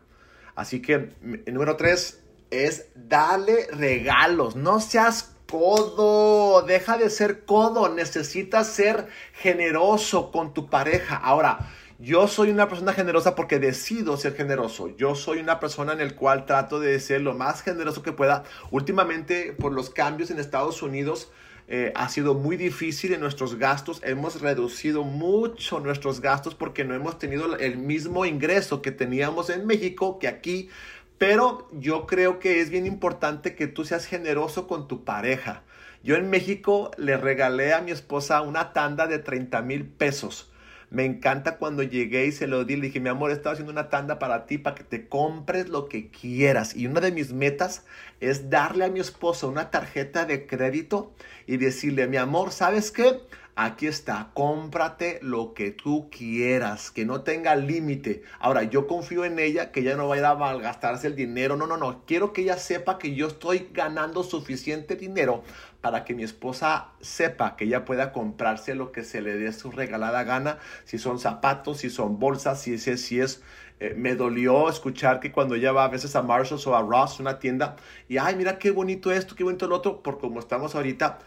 Así 0.55 0.81
que 0.81 1.11
número 1.47 1.75
tres 1.75 2.23
es 2.51 2.89
darle 2.95 3.67
regalos. 3.71 4.55
No 4.55 4.79
seas 4.79 5.35
codo, 5.49 6.61
deja 6.63 6.97
de 6.97 7.09
ser 7.09 7.45
codo, 7.45 7.89
necesitas 7.89 8.67
ser 8.67 9.07
generoso 9.33 10.31
con 10.31 10.53
tu 10.53 10.69
pareja. 10.69 11.15
Ahora, 11.15 11.71
yo 12.01 12.29
soy 12.29 12.49
una 12.49 12.69
persona 12.69 12.93
generosa 12.93 13.35
porque 13.35 13.59
decido 13.59 14.15
ser 14.15 14.33
generoso. 14.33 14.87
Yo 14.95 15.15
soy 15.15 15.39
una 15.39 15.59
persona 15.59 15.91
en 15.91 15.99
el 15.99 16.15
cual 16.15 16.45
trato 16.45 16.79
de 16.79 16.97
ser 17.01 17.19
lo 17.19 17.33
más 17.33 17.61
generoso 17.61 18.01
que 18.01 18.13
pueda. 18.13 18.45
Últimamente, 18.71 19.51
por 19.51 19.73
los 19.73 19.89
cambios 19.89 20.31
en 20.31 20.39
Estados 20.39 20.81
Unidos, 20.81 21.29
eh, 21.67 21.91
ha 21.95 22.07
sido 22.07 22.35
muy 22.35 22.55
difícil 22.55 23.11
en 23.11 23.19
nuestros 23.19 23.55
gastos. 23.57 23.99
Hemos 24.01 24.39
reducido 24.39 25.03
mucho 25.03 25.81
nuestros 25.81 26.21
gastos 26.21 26.55
porque 26.55 26.85
no 26.85 26.95
hemos 26.95 27.19
tenido 27.19 27.57
el 27.57 27.77
mismo 27.77 28.25
ingreso 28.25 28.81
que 28.81 28.91
teníamos 28.91 29.49
en 29.49 29.67
México 29.67 30.19
que 30.19 30.29
aquí. 30.29 30.69
Pero 31.17 31.67
yo 31.73 32.07
creo 32.07 32.39
que 32.39 32.61
es 32.61 32.69
bien 32.69 32.85
importante 32.85 33.55
que 33.55 33.67
tú 33.67 33.83
seas 33.83 34.05
generoso 34.05 34.67
con 34.67 34.87
tu 34.87 35.03
pareja. 35.03 35.63
Yo 36.01 36.15
en 36.15 36.29
México 36.29 36.91
le 36.95 37.17
regalé 37.17 37.73
a 37.73 37.81
mi 37.81 37.91
esposa 37.91 38.41
una 38.41 38.71
tanda 38.71 39.05
de 39.05 39.19
30 39.19 39.61
mil 39.63 39.85
pesos. 39.85 40.49
Me 40.91 41.05
encanta 41.05 41.57
cuando 41.57 41.83
llegué 41.83 42.25
y 42.25 42.31
se 42.31 42.47
lo 42.47 42.65
di. 42.65 42.75
Le 42.75 42.87
dije, 42.87 42.99
mi 42.99 43.09
amor, 43.09 43.31
estaba 43.31 43.53
haciendo 43.53 43.71
una 43.71 43.89
tanda 43.89 44.17
para 44.17 44.45
ti, 44.47 44.57
para 44.57 44.75
que 44.75 44.83
te 44.83 45.07
compres 45.07 45.69
lo 45.69 45.87
que 45.87 46.09
quieras. 46.09 46.75
Y 46.75 46.87
una 46.87 46.99
de 46.99 47.11
mis 47.11 47.31
metas 47.31 47.85
es 48.19 48.49
darle 48.49 48.85
a 48.85 48.89
mi 48.89 48.99
esposa 48.99 49.47
una 49.47 49.69
tarjeta 49.69 50.25
de 50.25 50.47
crédito 50.47 51.13
y 51.45 51.57
decirle, 51.57 52.07
mi 52.07 52.17
amor, 52.17 52.51
¿sabes 52.51 52.91
qué? 52.91 53.19
Aquí 53.61 53.87
está, 53.87 54.31
cómprate 54.35 55.19
lo 55.21 55.53
que 55.53 55.71
tú 55.71 56.09
quieras, 56.09 56.91
que 56.91 57.03
no 57.03 57.23
tenga 57.23 57.57
límite. 57.57 58.23
Ahora, 58.39 58.63
yo 58.63 58.87
confío 58.87 59.25
en 59.25 59.37
ella, 59.37 59.73
que 59.73 59.81
ella 59.81 59.97
no 59.97 60.07
vaya 60.07 60.29
a 60.29 60.35
malgastarse 60.35 61.07
el 61.07 61.17
dinero. 61.17 61.57
No, 61.57 61.67
no, 61.67 61.75
no. 61.75 62.05
Quiero 62.05 62.31
que 62.31 62.43
ella 62.43 62.57
sepa 62.57 62.97
que 62.97 63.15
yo 63.15 63.27
estoy 63.27 63.67
ganando 63.73 64.23
suficiente 64.23 64.95
dinero 64.95 65.43
para 65.81 66.03
que 66.05 66.13
mi 66.13 66.23
esposa 66.23 66.89
sepa 66.99 67.55
que 67.55 67.65
ella 67.65 67.85
pueda 67.85 68.11
comprarse 68.11 68.75
lo 68.75 68.91
que 68.91 69.03
se 69.03 69.21
le 69.21 69.37
dé 69.37 69.51
su 69.53 69.71
regalada 69.71 70.23
gana. 70.23 70.59
Si 70.85 70.97
son 70.97 71.19
zapatos, 71.19 71.77
si 71.79 71.89
son 71.89 72.19
bolsas, 72.19 72.61
si 72.61 72.73
es... 72.73 72.83
Si 72.83 73.19
es 73.19 73.41
eh, 73.81 73.93
me 73.95 74.15
dolió 74.15 74.69
escuchar 74.69 75.21
que 75.21 75.31
cuando 75.31 75.55
ella 75.55 75.71
va 75.71 75.85
a 75.85 75.87
veces 75.87 76.13
a 76.17 76.21
Marshalls 76.21 76.67
o 76.67 76.75
a 76.75 76.81
Ross, 76.81 77.21
una 77.21 77.39
tienda, 77.39 77.77
y 78.09 78.17
ay, 78.17 78.35
mira 78.35 78.59
qué 78.59 78.71
bonito 78.71 79.09
esto, 79.09 79.35
qué 79.35 79.45
bonito 79.45 79.65
el 79.65 79.71
otro, 79.71 80.03
por 80.03 80.19
como 80.19 80.39
estamos 80.41 80.75
ahorita, 80.75 81.19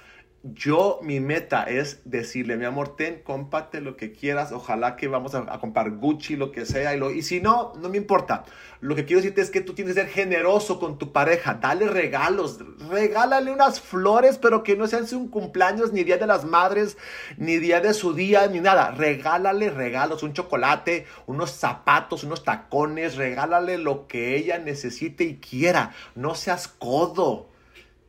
yo, 0.44 0.98
mi 1.02 1.20
meta 1.20 1.62
es 1.62 2.00
decirle, 2.04 2.56
mi 2.56 2.64
amor, 2.64 2.96
ten, 2.96 3.22
cómpate 3.22 3.80
lo 3.80 3.96
que 3.96 4.10
quieras. 4.10 4.50
Ojalá 4.50 4.96
que 4.96 5.06
vamos 5.06 5.36
a, 5.36 5.46
comprar 5.60 5.92
Gucci, 5.92 6.34
lo 6.34 6.50
que 6.50 6.66
sea. 6.66 6.96
Y, 6.96 6.98
lo, 6.98 7.12
y 7.12 7.22
si 7.22 7.40
no, 7.40 7.72
no 7.80 7.88
me 7.88 7.96
importa. 7.96 8.44
Lo 8.80 8.96
que 8.96 9.04
quiero 9.04 9.22
decirte 9.22 9.40
es 9.40 9.50
que 9.50 9.60
tú 9.60 9.74
tienes 9.74 9.94
que 9.94 10.00
ser 10.00 10.10
generoso 10.10 10.80
con 10.80 10.98
tu 10.98 11.12
pareja. 11.12 11.54
Dale 11.54 11.86
regalos. 11.86 12.58
Regálale 12.90 13.52
unas 13.52 13.80
flores, 13.80 14.38
pero 14.38 14.64
que 14.64 14.76
no 14.76 14.88
sean 14.88 15.06
su 15.06 15.30
cumpleaños, 15.30 15.92
ni 15.92 16.02
día 16.02 16.18
de 16.18 16.26
las 16.26 16.44
madres, 16.44 16.96
ni 17.36 17.58
día 17.58 17.80
de 17.80 17.94
su 17.94 18.12
día, 18.12 18.48
ni 18.48 18.58
nada. 18.58 18.90
Regálale 18.90 19.70
regalos, 19.70 20.24
un 20.24 20.32
chocolate, 20.32 21.06
unos 21.26 21.52
zapatos, 21.52 22.24
unos 22.24 22.42
tacones. 22.42 23.14
Regálale 23.14 23.78
lo 23.78 24.08
que 24.08 24.36
ella 24.36 24.58
necesite 24.58 25.22
y 25.22 25.36
quiera. 25.36 25.94
No 26.16 26.34
seas 26.34 26.66
codo. 26.66 27.51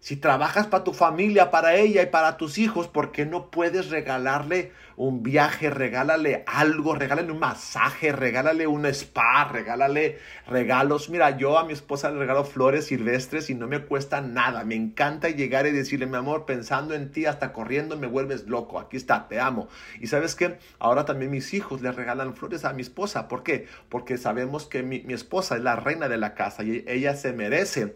Si 0.04 0.18
trabajas 0.18 0.68
para 0.68 0.84
tu 0.84 0.92
familia, 0.92 1.50
para 1.50 1.76
ella 1.76 2.02
y 2.02 2.08
para 2.08 2.36
tus 2.36 2.58
hijos, 2.58 2.90
¿por 2.90 3.14
qué 3.14 3.26
no 3.26 3.50
puedes 3.50 3.90
regalarle 3.90 4.74
un 4.98 5.24
viaje? 5.24 5.70
Regálale 5.70 6.44
algo, 6.46 6.94
regálale 6.94 7.32
un 7.32 7.40
masaje, 7.40 8.12
regálale 8.12 8.68
un 8.68 8.86
spa, 8.86 9.46
regálale 9.46 10.20
regalos. 10.46 11.10
Mira, 11.10 11.38
yo 11.38 11.58
a 11.58 11.64
mi 11.64 11.72
esposa 11.72 12.12
le 12.12 12.20
regalo 12.20 12.44
flores 12.44 12.88
silvestres 12.88 13.50
y 13.50 13.56
no 13.56 13.66
me 13.66 13.80
cuesta 13.80 14.20
nada. 14.20 14.66
Me 14.66 14.76
encanta 14.76 15.30
llegar 15.30 15.68
y 15.68 15.72
decirle, 15.72 16.06
mi 16.06 16.18
amor, 16.18 16.46
pensando 16.46 16.96
en 16.96 17.10
ti, 17.10 17.26
hasta 17.26 17.54
corriendo 17.54 17.96
me 17.96 18.08
vuelves 18.08 18.46
loco. 18.50 18.80
Aquí 18.80 18.98
está, 18.98 19.30
te 19.30 19.40
amo. 19.40 19.70
Y 20.02 20.08
sabes 20.08 20.36
qué? 20.36 20.58
Ahora 20.80 21.06
también 21.06 21.32
mis 21.32 21.54
hijos 21.54 21.82
le 21.82 21.94
regalan 21.94 22.36
flores 22.36 22.66
a 22.66 22.74
mi 22.74 22.82
esposa. 22.82 23.30
¿Por 23.30 23.44
qué? 23.44 23.70
Porque 23.88 24.18
sabemos 24.18 24.66
que 24.66 24.84
mi, 24.84 25.00
mi 25.04 25.14
esposa 25.14 25.56
es 25.56 25.64
la 25.64 25.78
reina 25.78 26.10
de 26.10 26.18
la 26.18 26.34
casa 26.34 26.62
y 26.62 26.84
ella 26.90 27.16
se 27.16 27.32
merece 27.32 27.96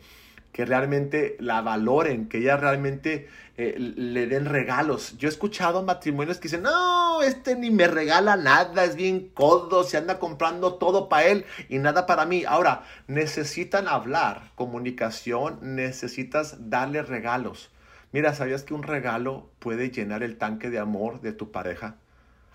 que 0.57 0.65
realmente 0.65 1.37
la 1.39 1.61
valoren, 1.61 2.27
que 2.27 2.39
ella 2.39 2.57
realmente 2.57 3.27
eh, 3.57 3.75
le 3.77 4.25
den 4.25 4.45
regalos. 4.45 5.15
Yo 5.19 5.27
he 5.27 5.31
escuchado 5.31 5.83
matrimonios 5.83 6.39
que 6.39 6.47
dicen, 6.47 6.63
no, 6.63 7.21
este 7.21 7.55
ni 7.55 7.69
me 7.69 7.85
regala 7.85 8.35
nada, 8.37 8.83
es 8.83 8.95
bien 8.95 9.29
codo, 9.35 9.83
se 9.83 9.97
anda 9.97 10.17
comprando 10.17 10.73
todo 10.73 11.09
para 11.09 11.27
él 11.27 11.45
y 11.69 11.77
nada 11.77 12.07
para 12.07 12.25
mí. 12.25 12.43
Ahora, 12.43 12.81
necesitan 13.05 13.87
hablar, 13.87 14.49
comunicación, 14.55 15.59
necesitas 15.61 16.71
darle 16.71 17.03
regalos. 17.03 17.69
Mira, 18.11 18.33
¿sabías 18.33 18.63
que 18.63 18.73
un 18.73 18.81
regalo 18.81 19.51
puede 19.59 19.91
llenar 19.91 20.23
el 20.23 20.39
tanque 20.39 20.71
de 20.71 20.79
amor 20.79 21.21
de 21.21 21.33
tu 21.33 21.51
pareja? 21.51 21.97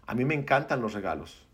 A 0.09 0.17
mí 0.17 0.25
me 0.25 0.35
encantan 0.35 0.83
los 0.83 0.93
regalos, 0.93 1.47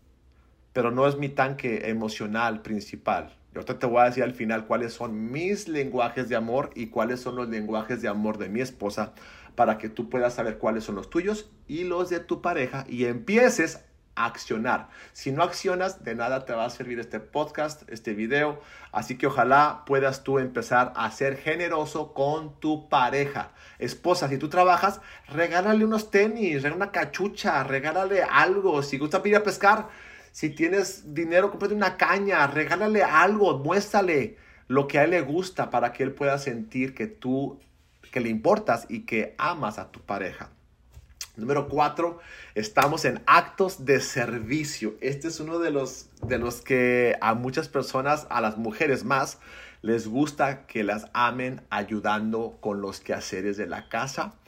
pero 0.73 0.89
no 0.89 1.07
es 1.07 1.15
mi 1.15 1.29
tanque 1.29 1.91
emocional 1.91 2.63
principal. 2.63 3.35
Yo 3.53 3.65
te 3.65 3.85
voy 3.87 4.01
a 4.01 4.05
decir 4.05 4.23
al 4.23 4.35
final 4.35 4.67
cuáles 4.67 4.93
son 4.93 5.31
mis 5.31 5.67
lenguajes 5.67 6.29
de 6.29 6.35
amor 6.35 6.69
y 6.75 6.87
cuáles 6.87 7.19
son 7.19 7.35
los 7.35 7.49
lenguajes 7.49 8.01
de 8.01 8.07
amor 8.07 8.37
de 8.37 8.47
mi 8.47 8.61
esposa 8.61 9.13
para 9.55 9.77
que 9.79 9.89
tú 9.89 10.07
puedas 10.07 10.35
saber 10.35 10.59
cuáles 10.59 10.83
son 10.83 10.95
los 10.95 11.09
tuyos 11.09 11.49
y 11.67 11.83
los 11.83 12.09
de 12.09 12.19
tu 12.19 12.41
pareja 12.41 12.85
y 12.87 13.05
empieces 13.05 13.83
a 14.15 14.25
accionar. 14.25 14.89
Si 15.13 15.31
no 15.31 15.41
accionas, 15.41 16.03
de 16.03 16.13
nada 16.13 16.45
te 16.45 16.53
va 16.53 16.65
a 16.65 16.69
servir 16.69 16.99
este 16.99 17.19
podcast, 17.19 17.89
este 17.89 18.13
video. 18.13 18.61
Así 18.91 19.17
que 19.17 19.27
ojalá 19.27 19.83
puedas 19.85 20.23
tú 20.23 20.37
empezar 20.37 20.93
a 20.95 21.09
ser 21.09 21.35
generoso 21.37 22.13
con 22.13 22.59
tu 22.59 22.87
pareja. 22.87 23.51
Esposa, 23.79 24.29
si 24.29 24.37
tú 24.37 24.49
trabajas, 24.49 25.01
regálale 25.27 25.83
unos 25.85 26.11
tenis, 26.11 26.61
regálale 26.61 26.83
una 26.83 26.91
cachucha, 26.91 27.63
regálale 27.63 28.21
algo. 28.21 28.83
Si 28.83 28.99
gusta 28.99 29.21
ir 29.25 29.35
a 29.35 29.43
pescar, 29.43 29.87
si 30.39 30.49
tienes 30.49 31.13
dinero, 31.13 31.51
cómprate 31.51 31.73
una 31.73 31.97
caña, 31.97 32.47
regálale 32.47 33.03
algo, 33.03 33.57
muéstrale 33.57 34.37
lo 34.69 34.87
que 34.87 34.97
a 34.97 35.03
él 35.03 35.09
le 35.09 35.19
gusta 35.19 35.69
para 35.69 35.91
que 35.91 36.01
él 36.01 36.13
pueda 36.13 36.37
sentir 36.37 36.95
que 36.95 37.07
tú, 37.07 37.59
que 38.09 38.21
le 38.21 38.29
importas 38.29 38.85
y 38.87 39.01
que 39.01 39.35
amas 39.37 39.79
a 39.79 39.91
tu 39.91 39.99
pareja. 39.99 40.49
Número 41.35 41.67
cuatro, 41.67 42.19
estamos 42.55 43.03
en 43.03 43.21
actos 43.25 43.83
de 43.83 43.99
servicio. 43.99 44.95
Este 45.01 45.27
es 45.27 45.41
uno 45.41 45.59
de 45.59 45.71
los, 45.71 46.07
de 46.25 46.37
los 46.37 46.61
que 46.61 47.17
a 47.19 47.33
muchas 47.33 47.67
personas, 47.67 48.25
a 48.29 48.39
las 48.39 48.57
mujeres 48.57 49.03
más, 49.03 49.39
les 49.81 50.07
gusta 50.07 50.65
que 50.67 50.85
las 50.85 51.07
amen 51.11 51.63
ayudando 51.69 52.59
con 52.61 52.79
los 52.79 53.01
quehaceres 53.01 53.57
de 53.57 53.67
la 53.67 53.89
casa 53.89 54.38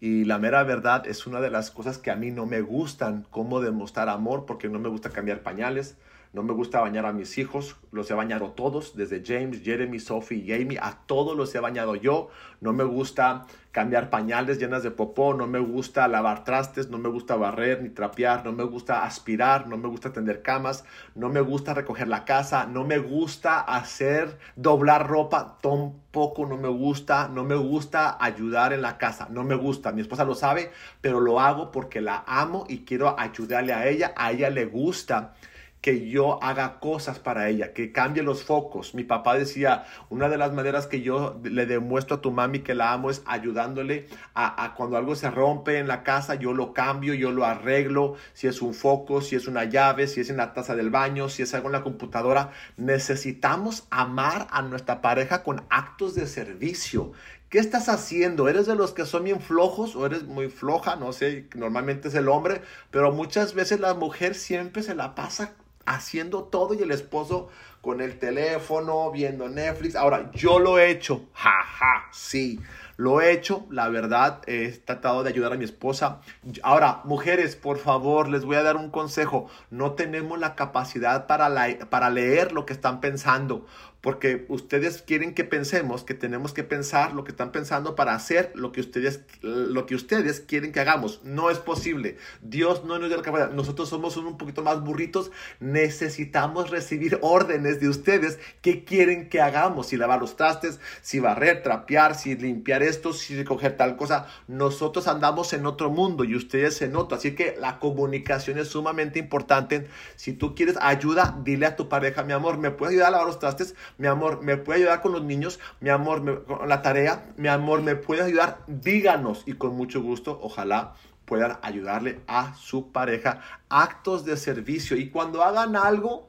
Y 0.00 0.24
la 0.24 0.38
mera 0.38 0.62
verdad 0.62 1.06
es 1.06 1.26
una 1.26 1.40
de 1.40 1.50
las 1.50 1.70
cosas 1.70 1.98
que 1.98 2.10
a 2.10 2.16
mí 2.16 2.30
no 2.30 2.46
me 2.46 2.60
gustan, 2.60 3.26
cómo 3.30 3.60
demostrar 3.60 4.08
amor, 4.08 4.46
porque 4.46 4.68
no 4.68 4.78
me 4.78 4.88
gusta 4.88 5.10
cambiar 5.10 5.42
pañales, 5.42 5.96
no 6.32 6.42
me 6.42 6.52
gusta 6.52 6.80
bañar 6.80 7.06
a 7.06 7.12
mis 7.12 7.38
hijos, 7.38 7.76
los 7.90 8.10
he 8.10 8.14
bañado 8.14 8.50
todos, 8.50 8.94
desde 8.94 9.22
James, 9.24 9.62
Jeremy, 9.62 9.98
Sophie 9.98 10.38
y 10.38 10.52
Amy, 10.52 10.76
a 10.76 10.98
todos 11.06 11.36
los 11.36 11.54
he 11.54 11.60
bañado 11.60 11.94
yo. 11.96 12.28
No 12.60 12.72
me 12.72 12.84
gusta 12.84 13.46
cambiar 13.72 14.10
pañales 14.10 14.58
llenas 14.58 14.82
de 14.82 14.90
popó, 14.90 15.32
no 15.32 15.46
me 15.46 15.58
gusta 15.58 16.06
lavar 16.06 16.44
trastes, 16.44 16.90
no 16.90 16.98
me 16.98 17.08
gusta 17.08 17.36
barrer 17.36 17.82
ni 17.82 17.88
trapear, 17.88 18.44
no 18.44 18.52
me 18.52 18.64
gusta 18.64 19.04
aspirar, 19.04 19.68
no 19.68 19.78
me 19.78 19.88
gusta 19.88 20.12
tender 20.12 20.42
camas, 20.42 20.84
no 21.14 21.28
me 21.28 21.40
gusta 21.40 21.72
recoger 21.74 22.08
la 22.08 22.24
casa, 22.24 22.66
no 22.66 22.84
me 22.84 22.98
gusta 22.98 23.60
hacer 23.60 24.38
doblar 24.56 25.08
ropa, 25.08 25.58
tampoco 25.62 26.44
no 26.44 26.56
me 26.56 26.68
gusta, 26.68 27.28
no 27.28 27.44
me 27.44 27.54
gusta 27.54 28.22
ayudar 28.22 28.72
en 28.72 28.82
la 28.82 28.98
casa, 28.98 29.28
no 29.30 29.44
me 29.44 29.54
gusta. 29.54 29.92
Mi 29.92 30.02
esposa 30.02 30.24
lo 30.24 30.34
sabe, 30.34 30.72
pero 31.00 31.20
lo 31.20 31.40
hago 31.40 31.70
porque 31.70 32.00
la 32.00 32.24
amo 32.26 32.66
y 32.68 32.84
quiero 32.84 33.18
ayudarle 33.18 33.72
a 33.72 33.86
ella, 33.88 34.12
a 34.16 34.32
ella 34.32 34.50
le 34.50 34.66
gusta 34.66 35.34
que 35.80 36.08
yo 36.08 36.42
haga 36.42 36.80
cosas 36.80 37.18
para 37.18 37.48
ella, 37.48 37.72
que 37.72 37.92
cambie 37.92 38.22
los 38.22 38.42
focos. 38.42 38.94
Mi 38.94 39.04
papá 39.04 39.36
decía, 39.36 39.84
una 40.08 40.28
de 40.28 40.36
las 40.36 40.52
maneras 40.52 40.86
que 40.86 41.02
yo 41.02 41.40
le 41.42 41.66
demuestro 41.66 42.16
a 42.16 42.20
tu 42.20 42.32
mami 42.32 42.60
que 42.60 42.74
la 42.74 42.92
amo 42.92 43.10
es 43.10 43.22
ayudándole 43.26 44.08
a, 44.34 44.74
cuando 44.76 44.96
algo 44.96 45.14
se 45.14 45.30
rompe 45.30 45.78
en 45.78 45.88
la 45.88 46.02
casa, 46.02 46.34
yo 46.34 46.52
lo 46.52 46.72
cambio, 46.72 47.14
yo 47.14 47.30
lo 47.30 47.44
arreglo, 47.44 48.16
si 48.34 48.48
es 48.48 48.60
un 48.60 48.74
foco, 48.74 49.20
si 49.20 49.36
es 49.36 49.46
una 49.46 49.64
llave, 49.64 50.08
si 50.08 50.20
es 50.20 50.30
en 50.30 50.36
la 50.36 50.52
taza 50.52 50.74
del 50.74 50.90
baño, 50.90 51.28
si 51.28 51.42
es 51.42 51.54
algo 51.54 51.68
en 51.68 51.72
la 51.72 51.82
computadora. 51.82 52.50
Necesitamos 52.76 53.86
amar 53.90 54.48
a 54.50 54.62
nuestra 54.62 55.00
pareja 55.00 55.42
con 55.42 55.62
actos 55.70 56.14
de 56.14 56.26
servicio. 56.26 57.12
¿Qué 57.48 57.58
estás 57.58 57.88
haciendo? 57.88 58.46
¿Eres 58.46 58.66
de 58.66 58.74
los 58.74 58.92
que 58.92 59.06
son 59.06 59.24
bien 59.24 59.40
flojos 59.40 59.96
o 59.96 60.04
eres 60.04 60.24
muy 60.24 60.50
floja? 60.50 60.96
No 60.96 61.14
sé, 61.14 61.46
normalmente 61.54 62.08
es 62.08 62.14
el 62.14 62.28
hombre, 62.28 62.60
pero 62.90 63.10
muchas 63.10 63.54
veces 63.54 63.80
la 63.80 63.94
mujer 63.94 64.34
siempre 64.34 64.82
se 64.82 64.94
la 64.94 65.14
pasa 65.14 65.54
haciendo 65.86 66.44
todo 66.44 66.74
y 66.74 66.82
el 66.82 66.90
esposo 66.90 67.48
con 67.80 68.02
el 68.02 68.18
teléfono, 68.18 69.10
viendo 69.10 69.48
Netflix. 69.48 69.96
Ahora, 69.96 70.30
yo 70.34 70.58
lo 70.58 70.78
he 70.78 70.90
hecho, 70.90 71.24
jaja, 71.32 71.62
ja, 71.62 72.08
sí, 72.12 72.60
lo 72.98 73.22
he 73.22 73.32
hecho, 73.32 73.64
la 73.70 73.88
verdad, 73.88 74.42
he 74.46 74.68
tratado 74.72 75.22
de 75.22 75.30
ayudar 75.30 75.54
a 75.54 75.56
mi 75.56 75.64
esposa. 75.64 76.20
Ahora, 76.62 77.00
mujeres, 77.04 77.56
por 77.56 77.78
favor, 77.78 78.28
les 78.28 78.44
voy 78.44 78.56
a 78.56 78.62
dar 78.62 78.76
un 78.76 78.90
consejo. 78.90 79.48
No 79.70 79.92
tenemos 79.92 80.38
la 80.38 80.54
capacidad 80.54 81.26
para, 81.26 81.48
para 81.88 82.10
leer 82.10 82.52
lo 82.52 82.66
que 82.66 82.74
están 82.74 83.00
pensando 83.00 83.64
porque 84.00 84.46
ustedes 84.48 85.02
quieren 85.02 85.34
que 85.34 85.44
pensemos 85.44 86.04
que 86.04 86.14
tenemos 86.14 86.52
que 86.52 86.62
pensar 86.62 87.14
lo 87.14 87.24
que 87.24 87.32
están 87.32 87.50
pensando 87.50 87.96
para 87.96 88.14
hacer 88.14 88.52
lo 88.54 88.70
que 88.70 88.80
ustedes, 88.80 89.20
lo 89.42 89.86
que 89.86 89.96
ustedes 89.96 90.40
quieren 90.40 90.70
que 90.72 90.80
hagamos. 90.80 91.20
No 91.24 91.50
es 91.50 91.58
posible. 91.58 92.16
Dios 92.40 92.84
no 92.84 92.98
nos 92.98 93.08
dio 93.08 93.16
la 93.16 93.22
capacidad. 93.22 93.50
Nosotros 93.50 93.88
somos 93.88 94.16
un 94.16 94.38
poquito 94.38 94.62
más 94.62 94.82
burritos. 94.84 95.32
Necesitamos 95.58 96.70
recibir 96.70 97.18
órdenes 97.22 97.80
de 97.80 97.88
ustedes 97.88 98.38
que 98.62 98.84
quieren 98.84 99.28
que 99.28 99.40
hagamos. 99.40 99.88
Si 99.88 99.96
lavar 99.96 100.20
los 100.20 100.36
trastes, 100.36 100.78
si 101.00 101.18
barrer, 101.18 101.62
trapear, 101.62 102.14
si 102.14 102.36
limpiar 102.36 102.84
esto, 102.84 103.12
si 103.12 103.36
recoger 103.36 103.76
tal 103.76 103.96
cosa. 103.96 104.28
Nosotros 104.46 105.08
andamos 105.08 105.52
en 105.52 105.66
otro 105.66 105.90
mundo 105.90 106.22
y 106.22 106.36
ustedes 106.36 106.80
en 106.82 106.94
otro. 106.94 107.18
Así 107.18 107.34
que 107.34 107.56
la 107.58 107.80
comunicación 107.80 108.58
es 108.58 108.68
sumamente 108.68 109.18
importante. 109.18 109.88
Si 110.14 110.32
tú 110.32 110.54
quieres 110.54 110.76
ayuda, 110.80 111.36
dile 111.42 111.66
a 111.66 111.76
tu 111.76 111.88
pareja, 111.88 112.22
mi 112.22 112.32
amor, 112.32 112.58
¿me 112.58 112.70
puedes 112.70 112.92
ayudar 112.92 113.08
a 113.08 113.10
lavar 113.12 113.26
los 113.26 113.38
trastes? 113.40 113.74
Mi 113.96 114.06
amor, 114.06 114.42
¿me 114.42 114.56
puede 114.56 114.80
ayudar 114.80 115.00
con 115.00 115.12
los 115.12 115.22
niños? 115.22 115.58
Mi 115.80 115.90
amor, 115.90 116.44
con 116.44 116.68
la 116.68 116.82
tarea, 116.82 117.32
mi 117.36 117.48
amor, 117.48 117.82
¿me 117.82 117.96
puede 117.96 118.22
ayudar? 118.22 118.58
Díganos 118.66 119.42
y 119.46 119.54
con 119.54 119.74
mucho 119.74 120.02
gusto, 120.02 120.38
ojalá 120.42 120.94
puedan 121.24 121.58
ayudarle 121.62 122.20
a 122.26 122.54
su 122.56 122.90
pareja. 122.90 123.40
Actos 123.68 124.24
de 124.24 124.36
servicio 124.36 124.96
y 124.96 125.10
cuando 125.10 125.42
hagan 125.44 125.76
algo, 125.76 126.28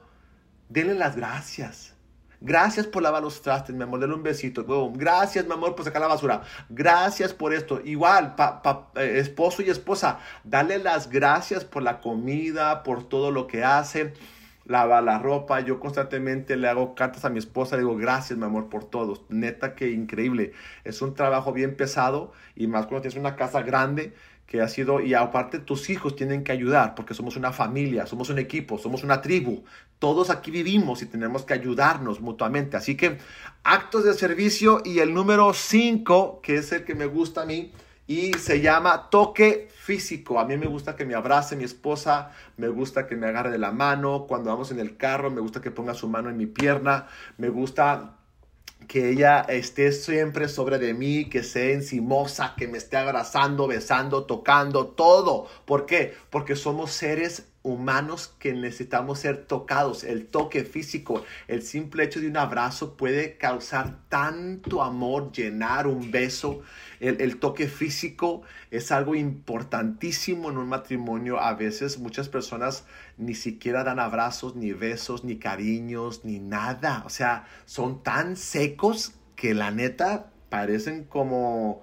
denle 0.68 0.94
las 0.94 1.16
gracias. 1.16 1.96
Gracias 2.42 2.88
por 2.88 3.04
lavar 3.04 3.22
los 3.22 3.42
trastes, 3.42 3.76
mi 3.76 3.84
amor. 3.84 4.00
Denle 4.00 4.16
un 4.16 4.24
besito. 4.24 4.64
Gracias, 4.94 5.46
mi 5.46 5.54
amor, 5.54 5.76
por 5.76 5.84
sacar 5.84 6.02
la 6.02 6.08
basura. 6.08 6.42
Gracias 6.70 7.34
por 7.34 7.54
esto. 7.54 7.82
Igual, 7.84 8.36
eh, 8.96 9.16
esposo 9.18 9.62
y 9.62 9.70
esposa, 9.70 10.20
dale 10.44 10.80
las 10.80 11.10
gracias 11.10 11.66
por 11.66 11.84
la 11.84 12.00
comida, 12.00 12.84
por 12.84 13.08
todo 13.08 13.32
lo 13.32 13.48
que 13.48 13.64
hacen 13.64 14.14
lava 14.70 15.02
la 15.02 15.20
ropa. 15.20 15.60
Yo 15.60 15.80
constantemente 15.82 16.56
le 16.56 16.70
hago 16.70 16.96
cartas 16.96 17.26
a 17.26 17.30
mi 17.30 17.40
esposa, 17.40 17.76
le 17.76 17.82
digo 17.82 17.98
gracias, 17.98 18.40
mi 18.40 18.46
amor, 18.46 18.70
por 18.70 18.86
todo. 18.86 19.26
Neta 19.28 19.76
que 19.76 19.90
increíble. 19.90 20.54
Es 20.86 21.02
un 21.02 21.14
trabajo 21.16 21.52
bien 21.52 21.76
pesado 21.76 22.32
y 22.56 22.68
más 22.68 22.86
cuando 22.86 23.02
tienes 23.02 23.20
una 23.20 23.36
casa 23.36 23.62
grande 23.64 24.14
que 24.46 24.62
ha 24.62 24.68
sido, 24.68 25.00
y 25.00 25.14
aparte 25.14 25.60
tus 25.60 25.92
hijos 25.92 26.16
tienen 26.16 26.44
que 26.44 26.52
ayudar 26.52 26.96
porque 26.96 27.14
somos 27.14 27.36
una 27.36 27.52
familia, 27.52 28.08
somos 28.08 28.32
un 28.32 28.40
equipo, 28.40 28.80
somos 28.80 29.04
una 29.04 29.22
tribu. 29.22 29.64
Todos 30.00 30.32
aquí 30.32 30.50
vivimos 30.50 31.04
y 31.04 31.06
tenemos 31.06 31.44
que 31.44 31.54
ayudarnos 31.54 32.20
mutuamente. 32.20 32.76
Así 32.76 32.98
que 32.98 33.20
actos 33.64 34.06
de 34.06 34.14
servicio 34.16 34.82
y 34.84 35.00
el 35.00 35.14
número 35.14 35.54
5, 35.54 36.42
que 36.42 36.56
es 36.56 36.72
el 36.72 36.84
que 36.84 36.96
me 36.96 37.06
gusta 37.06 37.44
a 37.44 37.46
mí, 37.46 37.72
y 38.10 38.34
se 38.34 38.60
llama 38.60 39.12
toque 39.12 39.70
físico. 39.72 40.40
A 40.40 40.46
mí 40.46 40.58
me 40.58 40.66
gusta 40.66 40.96
que 40.96 41.06
me 41.06 41.14
abrace 41.14 41.56
mi 41.56 41.64
esposa, 41.64 42.32
me 42.58 42.68
gusta 42.68 43.06
que 43.06 43.16
me 43.16 43.28
agarre 43.28 43.52
de 43.52 43.60
la 43.60 43.72
mano, 43.72 44.26
cuando 44.28 44.50
vamos 44.50 44.72
en 44.72 44.80
el 44.80 44.98
carro 44.98 45.30
me 45.30 45.42
gusta 45.42 45.62
que 45.62 45.70
ponga 45.70 45.94
su 45.94 46.08
mano 46.10 46.28
en 46.28 46.36
mi 46.36 46.48
pierna, 46.48 47.06
me 47.38 47.50
gusta 47.50 48.16
que 48.88 49.12
ella 49.12 49.42
esté 49.42 49.92
siempre 49.92 50.50
sobre 50.50 50.80
de 50.80 50.96
mí, 50.96 51.30
que 51.30 51.44
sea 51.44 51.72
encimosa, 51.72 52.56
que 52.58 52.68
me 52.68 52.80
esté 52.80 52.98
abrazando, 52.98 53.68
besando, 53.68 54.24
tocando, 54.24 54.88
todo. 54.88 55.48
¿Por 55.66 55.86
qué? 55.86 56.16
Porque 56.32 56.56
somos 56.56 56.90
seres 56.90 57.49
humanos 57.62 58.34
que 58.40 58.54
necesitamos 58.54 59.20
ser 59.20 59.46
tocados. 59.46 60.04
El 60.04 60.28
toque 60.28 60.64
físico, 60.64 61.24
el 61.48 61.62
simple 61.62 62.04
hecho 62.04 62.22
de 62.22 62.28
un 62.28 62.38
abrazo 62.38 62.96
puede 62.96 63.38
causar 63.38 64.00
tanto 64.08 64.82
amor, 64.82 65.32
llenar 65.32 65.88
un 65.88 66.12
beso. 66.12 66.62
El, 67.00 67.38
toque 67.38 67.68
físico 67.68 68.42
es 68.72 68.92
algo 68.92 69.16
importantísimo 69.16 70.50
en 70.50 70.58
un 70.58 70.70
matrimonio. 70.70 71.40
A 71.40 71.54
veces 71.54 72.00
muchas 72.00 72.30
personas 72.30 72.86
ni 73.18 73.36
siquiera 73.36 73.84
dan 73.84 74.00
abrazos, 74.00 74.56
ni 74.56 74.72
besos, 74.72 75.24
ni 75.24 75.38
cariños, 75.38 76.24
ni 76.24 76.40
nada. 76.40 77.04
O 77.06 77.10
sea, 77.10 77.48
son 77.66 78.04
tan 78.04 78.38
secos 78.38 79.14
que 79.36 79.54
la 79.54 79.72
neta 79.72 80.32
parecen 80.50 81.04
como... 81.04 81.82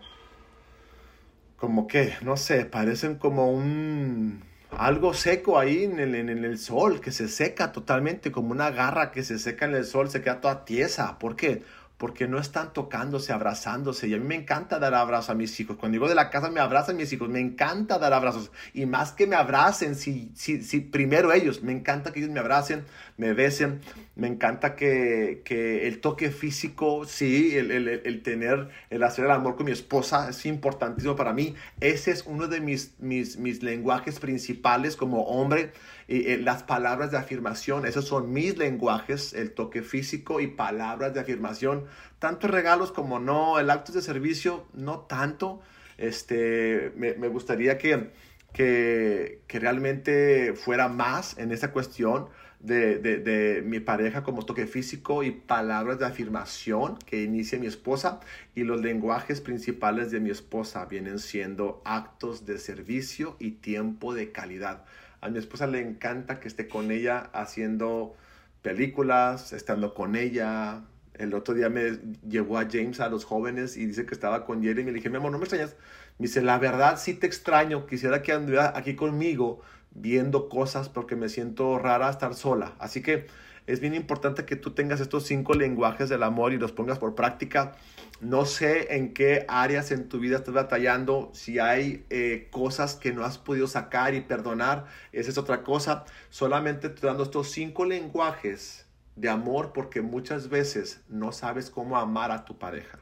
Como 1.57 1.87
que, 1.87 2.13
no 2.21 2.37
sé, 2.37 2.67
parecen 2.67 3.15
como 3.15 3.51
un 3.51 4.43
algo 4.79 5.15
seco 5.15 5.59
ahí 5.59 5.85
en 5.85 5.99
el, 5.99 6.15
en 6.15 6.45
el, 6.45 6.59
sol, 6.59 7.01
que 7.01 7.13
se 7.13 7.29
seca 7.29 7.73
totalmente, 7.73 8.31
como 8.31 8.51
una 8.51 8.71
garra 8.71 9.11
que 9.11 9.23
se 9.23 9.39
seca 9.39 9.67
en 9.67 9.75
el 9.75 9.85
sol, 9.85 10.11
se 10.11 10.23
queda 10.23 10.41
toda 10.41 10.65
tiesa. 10.65 11.19
¿Por 11.19 11.37
qué? 11.37 11.63
Porque 11.99 12.29
no 12.29 12.39
están 12.39 12.73
tocándose, 12.73 13.33
abrazándose. 13.33 14.09
Y 14.09 14.15
a 14.15 14.19
mí 14.19 14.25
me 14.25 14.35
encanta 14.35 14.79
dar 14.79 14.95
abrazos 14.95 15.31
a 15.31 15.35
mis 15.35 15.59
hijos. 15.61 15.77
Cuando 15.77 15.95
digo 15.95 16.09
de 16.09 16.15
la 16.15 16.31
casa 16.31 16.51
me 16.51 16.61
abrazan 16.61 16.97
mis 16.97 17.13
hijos, 17.13 17.29
me 17.29 17.41
encanta 17.41 17.99
dar 17.99 18.13
abrazos. 18.13 18.51
Y 18.75 18.85
más 18.87 19.13
que 19.13 19.27
me 19.27 19.37
abracen, 19.37 19.95
si, 19.95 20.31
si, 20.35 20.63
si 20.63 20.81
primero 20.81 21.33
ellos, 21.33 21.63
me 21.63 21.73
encanta 21.73 22.13
que 22.13 22.21
ellos 22.21 22.31
me 22.31 22.41
abracen, 22.41 22.85
me 23.17 23.33
besen. 23.33 23.81
Me 24.15 24.29
encanta 24.29 24.77
que, 24.77 25.43
que 25.45 25.87
el 25.87 26.01
toque 26.01 26.31
físico, 26.31 27.05
sí, 27.05 27.57
el, 27.57 27.71
el, 27.71 27.89
el, 27.89 28.23
tener, 28.23 28.69
el 28.89 29.03
hacer 29.03 29.27
el 29.27 29.31
amor 29.31 29.57
con 29.57 29.67
mi 29.67 29.73
esposa 29.73 30.29
es 30.31 30.45
importantísimo 30.47 31.17
para 31.17 31.33
mí. 31.33 31.55
Ese 31.81 32.11
es 32.11 32.25
uno 32.27 32.49
de 32.49 32.61
mis, 32.61 32.95
mis, 32.99 33.37
mis 33.37 33.63
lenguajes 33.63 34.19
principales 34.19 34.97
como 34.97 35.25
hombre. 35.25 35.73
Y, 36.09 36.37
las 36.37 36.63
palabras 36.63 37.11
de 37.11 37.19
afirmación, 37.19 37.85
esos 37.85 38.07
son 38.07 38.33
mis 38.33 38.57
lenguajes, 38.57 39.33
el 39.33 39.53
toque 39.53 39.83
físico 39.83 40.41
y 40.41 40.47
palabras 40.47 41.15
de 41.15 41.21
afirmación 41.21 41.87
tanto 42.19 42.49
regalos 42.49 42.93
como 42.93 43.19
no, 43.19 43.59
el 43.59 43.71
acto 43.71 43.93
de 43.93 44.03
servicio, 44.03 44.67
no 44.75 45.01
tanto. 45.01 45.61
Este, 45.99 46.93
me, 46.97 47.29
gustaría 47.29 47.79
que, 47.79 48.11
que, 48.53 49.41
realmente 49.49 50.55
fuera 50.55 50.89
más 50.89 51.39
en 51.39 51.53
esa 51.53 51.73
cuestión 51.73 52.29
de, 52.61 52.99
de, 52.99 53.63
mi 53.63 53.81
pareja 53.81 54.23
como 54.23 54.45
toque 54.45 54.67
físico 54.67 55.23
y 55.23 55.31
palabras 55.31 55.99
de 55.99 56.07
afirmación 56.07 56.99
que 56.99 57.23
inicia 57.23 57.59
mi 57.59 57.67
esposa. 57.67 58.21
Y 58.55 58.65
los 58.65 58.81
lenguajes 58.81 59.41
principales 59.41 60.11
de 60.11 60.21
mi 60.21 60.31
esposa 60.31 60.87
vienen 60.87 61.19
siendo 61.19 61.83
actos 61.85 62.47
de 62.47 62.59
servicio 62.59 63.37
y 63.39 63.53
tiempo 63.53 64.15
de 64.15 64.33
calidad. 64.33 64.85
A 65.21 65.29
mi 65.29 65.39
esposa 65.39 65.67
le 65.67 65.81
encanta 65.81 66.41
que 66.41 66.49
esté 66.49 66.69
con 66.69 66.91
ella 66.91 67.31
haciendo 67.33 68.15
películas, 68.63 69.53
estando 69.53 69.95
con 69.95 70.17
ella, 70.17 70.83
el 71.19 71.35
otro 71.35 71.55
día 71.55 71.69
me 71.69 71.99
llevó 72.29 72.59
a 72.59 72.69
James 72.71 73.01
a 73.01 73.09
los 73.09 73.25
jóvenes 73.25 73.77
y 73.77 73.87
dice 73.87 74.05
que 74.07 74.15
estaba 74.15 74.45
con 74.45 74.63
Jeremy. 74.63 74.91
Le 74.91 74.97
dije, 74.97 75.11
mi 75.11 75.17
amor, 75.17 75.33
no 75.33 75.39
me 75.39 75.45
extrañas. 75.45 75.77
Me 76.19 76.27
dice, 76.27 76.43
la 76.43 76.59
verdad 76.59 76.99
sí 76.99 77.15
te 77.15 77.27
extraño. 77.27 77.87
Quisiera 77.87 78.23
que 78.23 78.33
anduviera 78.33 78.73
aquí 78.77 78.95
conmigo 78.97 79.61
viendo 79.93 80.49
cosas 80.49 80.89
porque 80.89 81.17
me 81.17 81.29
siento 81.29 81.79
rara 81.79 82.11
estar 82.11 82.35
sola. 82.35 82.75
Así 82.79 83.03
que 83.03 83.27
es 83.67 83.81
bien 83.81 83.95
importante 83.95 84.45
que 84.45 84.57
tú 84.57 84.73
tengas 84.73 85.01
estos 85.01 85.25
cinco 85.25 85.55
lenguajes 85.55 86.09
del 86.09 86.23
amor 86.23 86.53
y 86.53 86.59
los 86.59 86.73
pongas 86.73 86.99
por 86.99 87.15
práctica. 87.15 87.73
No 88.21 88.45
sé 88.45 88.97
en 88.97 89.13
qué 89.13 89.45
áreas 89.49 89.91
en 89.91 90.09
tu 90.09 90.21
vida 90.21 90.37
estás 90.37 90.55
batallando, 90.55 91.31
si 91.35 91.59
hay 91.59 92.07
eh, 92.11 92.49
cosas 92.51 92.95
que 92.95 93.13
no 93.13 93.25
has 93.25 93.39
podido 93.39 93.67
sacar 93.67 94.15
y 94.15 94.21
perdonar, 94.21 94.87
esa 95.13 95.31
es 95.31 95.39
otra 95.39 95.63
cosa. 95.63 96.05
Solamente 96.31 96.89
te 96.89 97.07
dando 97.07 97.25
estos 97.25 97.51
cinco 97.51 97.85
lenguajes 97.85 98.87
de 99.17 99.29
amor 99.29 99.73
porque 99.75 100.01
muchas 100.01 100.49
veces 100.49 101.03
no 101.09 101.33
sabes 101.33 101.71
cómo 101.71 101.97
amar 101.97 102.31
a 102.31 102.45
tu 102.45 102.59
pareja. 102.59 102.99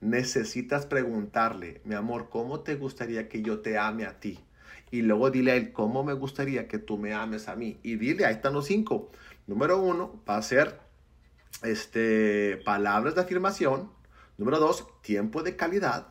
Necesitas 0.00 0.84
preguntarle, 0.84 1.80
mi 1.84 1.94
amor, 1.94 2.28
¿cómo 2.28 2.60
te 2.60 2.74
gustaría 2.74 3.28
que 3.28 3.40
yo 3.40 3.60
te 3.60 3.78
ame 3.78 4.04
a 4.04 4.18
ti? 4.18 4.40
Y 4.90 5.00
luego 5.02 5.30
dile 5.30 5.52
a 5.52 5.54
él, 5.54 5.72
¿cómo 5.72 6.04
me 6.04 6.12
gustaría 6.12 6.68
que 6.68 6.78
tú 6.78 6.98
me 6.98 7.14
ames 7.14 7.48
a 7.48 7.56
mí? 7.56 7.78
Y 7.82 7.96
dile, 7.96 8.26
ahí 8.26 8.34
están 8.34 8.52
los 8.52 8.66
cinco. 8.66 9.10
Número 9.46 9.80
uno 9.80 10.22
va 10.28 10.36
a 10.36 10.42
ser 10.42 10.80
este, 11.62 12.60
palabras 12.64 13.14
de 13.14 13.22
afirmación. 13.22 13.90
Número 14.38 14.58
dos, 14.58 14.86
tiempo 15.02 15.42
de 15.42 15.56
calidad. 15.56 16.08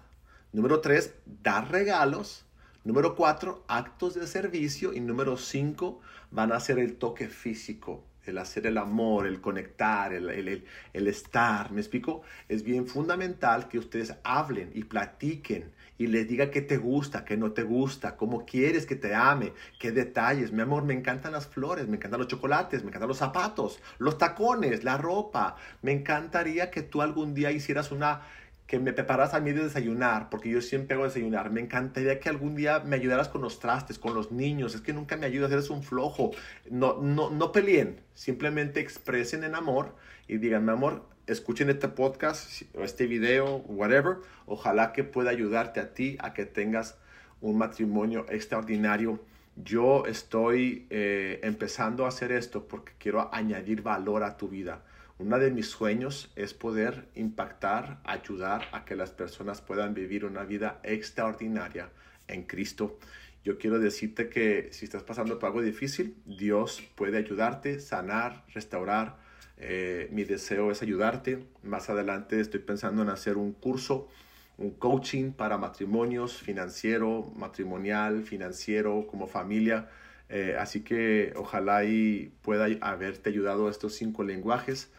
Número 0.51 0.81
tres, 0.81 1.13
dar 1.25 1.71
regalos. 1.71 2.45
Número 2.83 3.15
cuatro, 3.15 3.63
actos 3.67 4.15
de 4.15 4.27
servicio. 4.27 4.93
Y 4.93 4.99
número 4.99 5.37
cinco, 5.37 6.01
van 6.29 6.51
a 6.51 6.59
ser 6.59 6.79
el 6.79 6.95
toque 6.95 7.27
físico 7.27 8.03
el 8.25 8.37
hacer 8.37 8.67
el 8.67 8.77
amor, 8.77 9.25
el 9.25 9.41
conectar, 9.41 10.13
el, 10.13 10.29
el, 10.29 11.07
estar, 11.07 11.71
¿me 11.71 11.81
explico? 11.81 12.21
Es 12.47 12.63
bien 12.63 12.87
fundamental 12.87 13.67
que 13.67 13.79
ustedes 13.79 14.15
hablen 14.23 14.71
y 14.73 14.83
platiquen 14.83 15.71
y 16.01 16.07
les 16.07 16.27
diga 16.27 16.49
qué 16.49 16.61
te 16.61 16.77
gusta, 16.77 17.25
qué 17.25 17.37
no 17.37 17.51
te 17.51 17.61
gusta, 17.61 18.17
cómo 18.17 18.43
quieres 18.43 18.87
que 18.87 18.95
te 18.95 19.13
ame, 19.13 19.53
qué 19.77 19.91
detalles. 19.91 20.51
Mi 20.51 20.63
amor, 20.63 20.83
me 20.83 20.95
encantan 20.95 21.33
las 21.33 21.45
flores, 21.45 21.87
me 21.87 21.97
encantan 21.97 22.19
los 22.19 22.27
chocolates, 22.27 22.81
me 22.81 22.87
encantan 22.87 23.07
los 23.07 23.19
zapatos, 23.19 23.79
los 23.99 24.17
tacones, 24.17 24.83
la 24.83 24.97
ropa. 24.97 25.57
Me 25.83 25.91
encantaría 25.91 26.71
que 26.71 26.81
tú 26.81 27.03
algún 27.03 27.35
día 27.35 27.51
hicieras 27.51 27.91
una 27.91 28.21
que 28.65 28.79
me 28.79 28.93
preparas 28.93 29.35
a 29.35 29.39
mí 29.41 29.51
de 29.51 29.65
desayunar, 29.65 30.31
porque 30.31 30.49
yo 30.49 30.59
siempre 30.59 30.95
hago 30.95 31.03
desayunar. 31.03 31.51
Me 31.51 31.61
encantaría 31.61 32.19
que 32.19 32.29
algún 32.29 32.55
día 32.55 32.79
me 32.79 32.95
ayudaras 32.95 33.27
con 33.27 33.43
los 33.43 33.59
trastes, 33.59 33.99
con 33.99 34.15
los 34.15 34.31
niños. 34.31 34.73
Es 34.73 34.81
que 34.81 34.93
nunca 34.93 35.17
me 35.17 35.27
ayudas, 35.27 35.51
eres 35.51 35.69
un 35.69 35.83
flojo. 35.83 36.31
No, 36.67 36.97
no, 36.99 37.29
no 37.29 37.51
peleen, 37.51 38.01
simplemente 38.15 38.79
expresen 38.79 39.43
en 39.43 39.53
amor 39.53 39.93
y 40.27 40.37
digan, 40.37 40.65
mi 40.65 40.71
amor, 40.71 41.05
escuchen 41.27 41.69
este 41.69 41.87
podcast 41.87 42.63
o 42.75 42.83
este 42.83 43.07
video, 43.07 43.57
whatever. 43.67 44.17
Ojalá 44.45 44.93
que 44.93 45.03
pueda 45.03 45.29
ayudarte 45.31 45.79
a 45.79 45.93
ti 45.93 46.17
a 46.19 46.33
que 46.33 46.45
tengas 46.45 46.97
un 47.41 47.57
matrimonio 47.57 48.25
extraordinario. 48.29 49.23
Yo 49.55 50.05
estoy 50.05 50.87
eh, 50.89 51.39
empezando 51.43 52.05
a 52.05 52.09
hacer 52.09 52.31
esto 52.31 52.67
porque 52.67 52.93
quiero 52.97 53.33
añadir 53.33 53.81
valor 53.81 54.23
a 54.23 54.37
tu 54.37 54.47
vida. 54.47 54.83
Uno 55.19 55.37
de 55.37 55.51
mis 55.51 55.67
sueños 55.67 56.31
es 56.35 56.53
poder 56.53 57.07
impactar, 57.13 57.99
ayudar 58.03 58.67
a 58.71 58.85
que 58.85 58.95
las 58.95 59.11
personas 59.11 59.61
puedan 59.61 59.93
vivir 59.93 60.25
una 60.25 60.43
vida 60.45 60.79
extraordinaria 60.83 61.89
en 62.27 62.43
Cristo. 62.43 62.97
Yo 63.43 63.57
quiero 63.57 63.79
decirte 63.79 64.29
que 64.29 64.69
si 64.71 64.85
estás 64.85 65.03
pasando 65.03 65.37
por 65.37 65.47
algo 65.47 65.61
difícil, 65.61 66.15
Dios 66.25 66.81
puede 66.95 67.17
ayudarte, 67.17 67.79
sanar, 67.79 68.45
restaurar. 68.53 69.17
Eh, 69.61 70.09
mi 70.11 70.23
deseo 70.23 70.71
es 70.71 70.81
ayudarte. 70.81 71.45
Más 71.63 71.89
adelante 71.89 72.39
estoy 72.39 72.59
pensando 72.59 73.03
en 73.03 73.09
hacer 73.09 73.37
un 73.37 73.53
curso, 73.53 74.09
un 74.57 74.71
coaching 74.71 75.31
para 75.31 75.57
matrimonios, 75.57 76.37
financiero, 76.37 77.31
matrimonial, 77.35 78.23
financiero, 78.23 79.07
como 79.07 79.27
familia. 79.27 79.89
Eh, 80.29 80.55
así 80.59 80.81
que 80.81 81.33
ojalá 81.35 81.83
y 81.83 82.33
pueda 82.41 82.67
haberte 82.81 83.29
ayudado 83.29 83.69
estos 83.69 83.93
cinco 83.95 84.23
lenguajes 84.23 84.89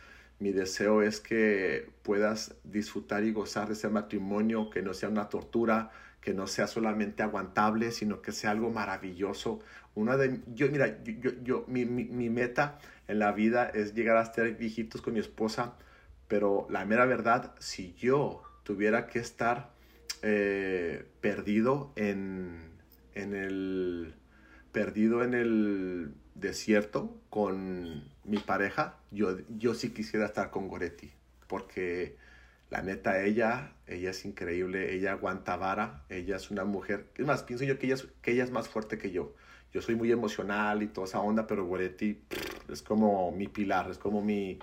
mi 0.42 0.52
deseo 0.52 1.02
es 1.02 1.20
que 1.20 1.88
puedas 2.02 2.56
disfrutar 2.64 3.22
y 3.24 3.32
gozar 3.32 3.68
de 3.68 3.74
ese 3.74 3.88
matrimonio, 3.88 4.70
que 4.70 4.82
no 4.82 4.92
sea 4.92 5.08
una 5.08 5.28
tortura, 5.28 5.90
que 6.20 6.34
no 6.34 6.46
sea 6.46 6.66
solamente 6.66 7.22
aguantable, 7.22 7.92
sino 7.92 8.20
que 8.22 8.32
sea 8.32 8.50
algo 8.50 8.70
maravilloso. 8.70 9.60
Una 9.94 10.16
de, 10.16 10.40
yo, 10.54 10.68
mira, 10.70 11.02
yo, 11.04 11.30
yo, 11.42 11.64
mi, 11.68 11.84
mi, 11.84 12.28
meta 12.28 12.78
en 13.08 13.20
la 13.20 13.32
vida 13.32 13.68
es 13.68 13.94
llegar 13.94 14.16
a 14.16 14.22
estar 14.22 14.50
viejitos 14.56 15.00
con 15.00 15.14
mi 15.14 15.20
esposa, 15.20 15.74
pero 16.28 16.66
la 16.70 16.84
mera 16.84 17.06
verdad, 17.06 17.54
si 17.58 17.94
yo 17.94 18.42
tuviera 18.64 19.06
que 19.06 19.20
estar 19.20 19.70
eh, 20.22 21.04
perdido 21.20 21.92
en, 21.96 22.70
en 23.14 23.34
el 23.34 24.14
perdido 24.72 25.22
en 25.22 25.34
el 25.34 26.14
desierto 26.34 27.16
con 27.30 28.04
mi 28.24 28.38
pareja, 28.38 28.96
yo, 29.10 29.38
yo 29.58 29.74
sí 29.74 29.90
quisiera 29.90 30.26
estar 30.26 30.50
con 30.50 30.68
Goretti, 30.68 31.12
porque 31.46 32.16
la 32.70 32.82
neta, 32.82 33.22
ella, 33.22 33.72
ella 33.86 34.10
es 34.10 34.24
increíble, 34.24 34.94
ella 34.94 35.12
aguanta 35.12 35.56
vara, 35.56 36.04
ella 36.08 36.36
es 36.36 36.50
una 36.50 36.64
mujer, 36.64 37.06
es 37.16 37.26
más, 37.26 37.42
pienso 37.42 37.64
yo 37.64 37.78
que 37.78 37.86
ella 37.86 37.96
es, 37.96 38.08
que 38.22 38.32
ella 38.32 38.44
es 38.44 38.50
más 38.50 38.68
fuerte 38.68 38.98
que 38.98 39.10
yo. 39.10 39.34
Yo 39.72 39.80
soy 39.80 39.94
muy 39.94 40.12
emocional 40.12 40.82
y 40.82 40.88
toda 40.88 41.06
esa 41.06 41.20
onda, 41.20 41.46
pero 41.46 41.64
Goretti 41.66 42.22
es 42.70 42.82
como 42.82 43.30
mi 43.32 43.48
pilar, 43.48 43.90
es 43.90 43.98
como 43.98 44.22
mi, 44.22 44.58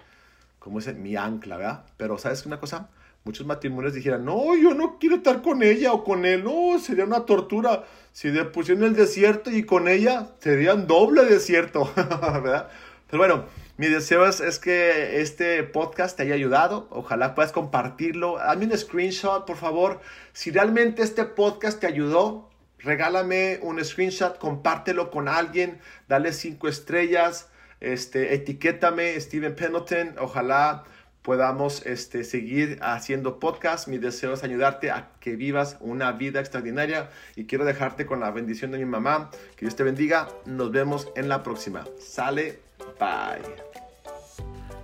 mi 0.98 1.16
ancla, 1.16 1.58
¿verdad? 1.58 1.86
Pero 1.98 2.18
¿sabes 2.18 2.46
una 2.46 2.60
cosa? 2.60 2.90
Muchos 3.24 3.46
matrimonios 3.46 3.94
dijeran, 3.94 4.26
no, 4.26 4.56
yo 4.56 4.74
no 4.74 4.98
quiero 5.00 5.18
estar 5.18 5.42
con 5.42 5.64
ella 5.64 5.94
o 5.94 6.04
con 6.04 6.26
él, 6.26 6.44
no, 6.44 6.80
sería 6.80 7.06
una 7.06 7.26
tortura. 7.26 7.84
Si 8.12 8.30
le 8.30 8.46
pusieron 8.46 8.84
el 8.84 8.96
desierto 8.96 9.52
y 9.52 9.64
con 9.64 9.88
ella, 9.88 10.32
serían 10.40 10.88
doble 10.88 11.26
desierto, 11.26 11.92
¿verdad? 11.96 12.70
Pero 13.10 13.18
bueno, 13.20 13.46
mi 13.80 13.88
deseo 13.88 14.26
es, 14.26 14.60
que 14.60 15.22
este 15.22 15.64
podcast 15.64 16.18
te 16.18 16.24
haya 16.24 16.36
ayudado. 16.36 16.88
Ojalá 16.92 17.34
puedas 17.34 17.54
compartirlo. 17.54 18.38
Hazme 18.38 18.66
un 18.66 18.78
screenshot, 18.78 19.46
por 19.46 19.56
favor. 19.56 20.02
Si 20.34 20.52
realmente 20.52 21.02
este 21.02 21.24
podcast 21.24 21.80
te 21.80 21.88
ayudó, 21.88 22.50
regálame 22.80 23.58
un 23.62 23.82
screenshot, 23.84 24.38
compártelo 24.38 25.10
con 25.12 25.30
alguien, 25.30 25.80
dale 26.10 26.34
cinco 26.34 26.68
estrellas, 26.68 27.48
este, 27.80 28.34
etiquétame 28.34 29.18
Steven 29.18 29.56
Pendleton. 29.56 30.16
Ojalá 30.20 30.84
podamos 31.30 31.86
este, 31.86 32.24
seguir 32.24 32.80
haciendo 32.82 33.40
podcast. 33.40 33.88
Mi 33.88 34.00
deseo 34.00 34.34
es 34.34 34.44
ayudarte 34.44 34.90
a 34.90 35.12
que 35.20 35.36
vivas 35.36 35.78
una 35.80 36.12
vida 36.14 36.40
extraordinaria 36.40 37.12
y 37.36 37.46
quiero 37.46 37.66
dejarte 37.66 38.08
con 38.08 38.20
la 38.20 38.32
bendición 38.32 38.72
de 38.72 38.80
mi 38.80 38.86
mamá. 38.86 39.30
Que 39.56 39.68
Dios 39.68 39.76
te 39.76 39.84
bendiga. 39.84 40.28
Nos 40.48 40.72
vemos 40.72 41.08
en 41.16 41.30
la 41.30 41.44
próxima. 41.44 41.86
Sale. 42.00 42.62
Bye. 43.00 43.46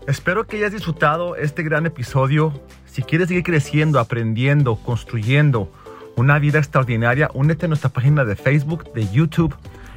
Espero 0.05 0.45
que 0.45 0.57
hayas 0.57 0.71
disfrutado 0.71 1.35
este 1.35 1.63
gran 1.63 1.87
episodio. 1.87 2.53
Si 2.85 3.01
quieres 3.01 3.27
seguir 3.27 3.41
creciendo, 3.41 3.99
aprendiendo, 3.99 4.75
construyendo 4.75 5.71
una 6.15 6.37
vida 6.37 6.59
extraordinaria, 6.59 7.31
únete 7.33 7.65
a 7.65 7.69
nuestra 7.69 7.89
página 7.89 8.23
de 8.23 8.35
Facebook, 8.35 8.93
de 8.93 9.07
YouTube 9.07 9.55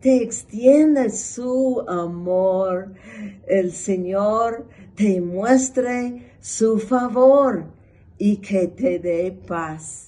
te 0.00 0.22
extiende 0.22 1.10
su 1.10 1.84
amor. 1.88 2.94
El 3.46 3.72
Señor 3.72 4.66
te 4.94 5.20
muestre 5.20 6.32
su 6.40 6.78
favor 6.78 7.64
y 8.16 8.36
que 8.36 8.68
te 8.68 8.98
dé 8.98 9.32
paz. 9.46 10.07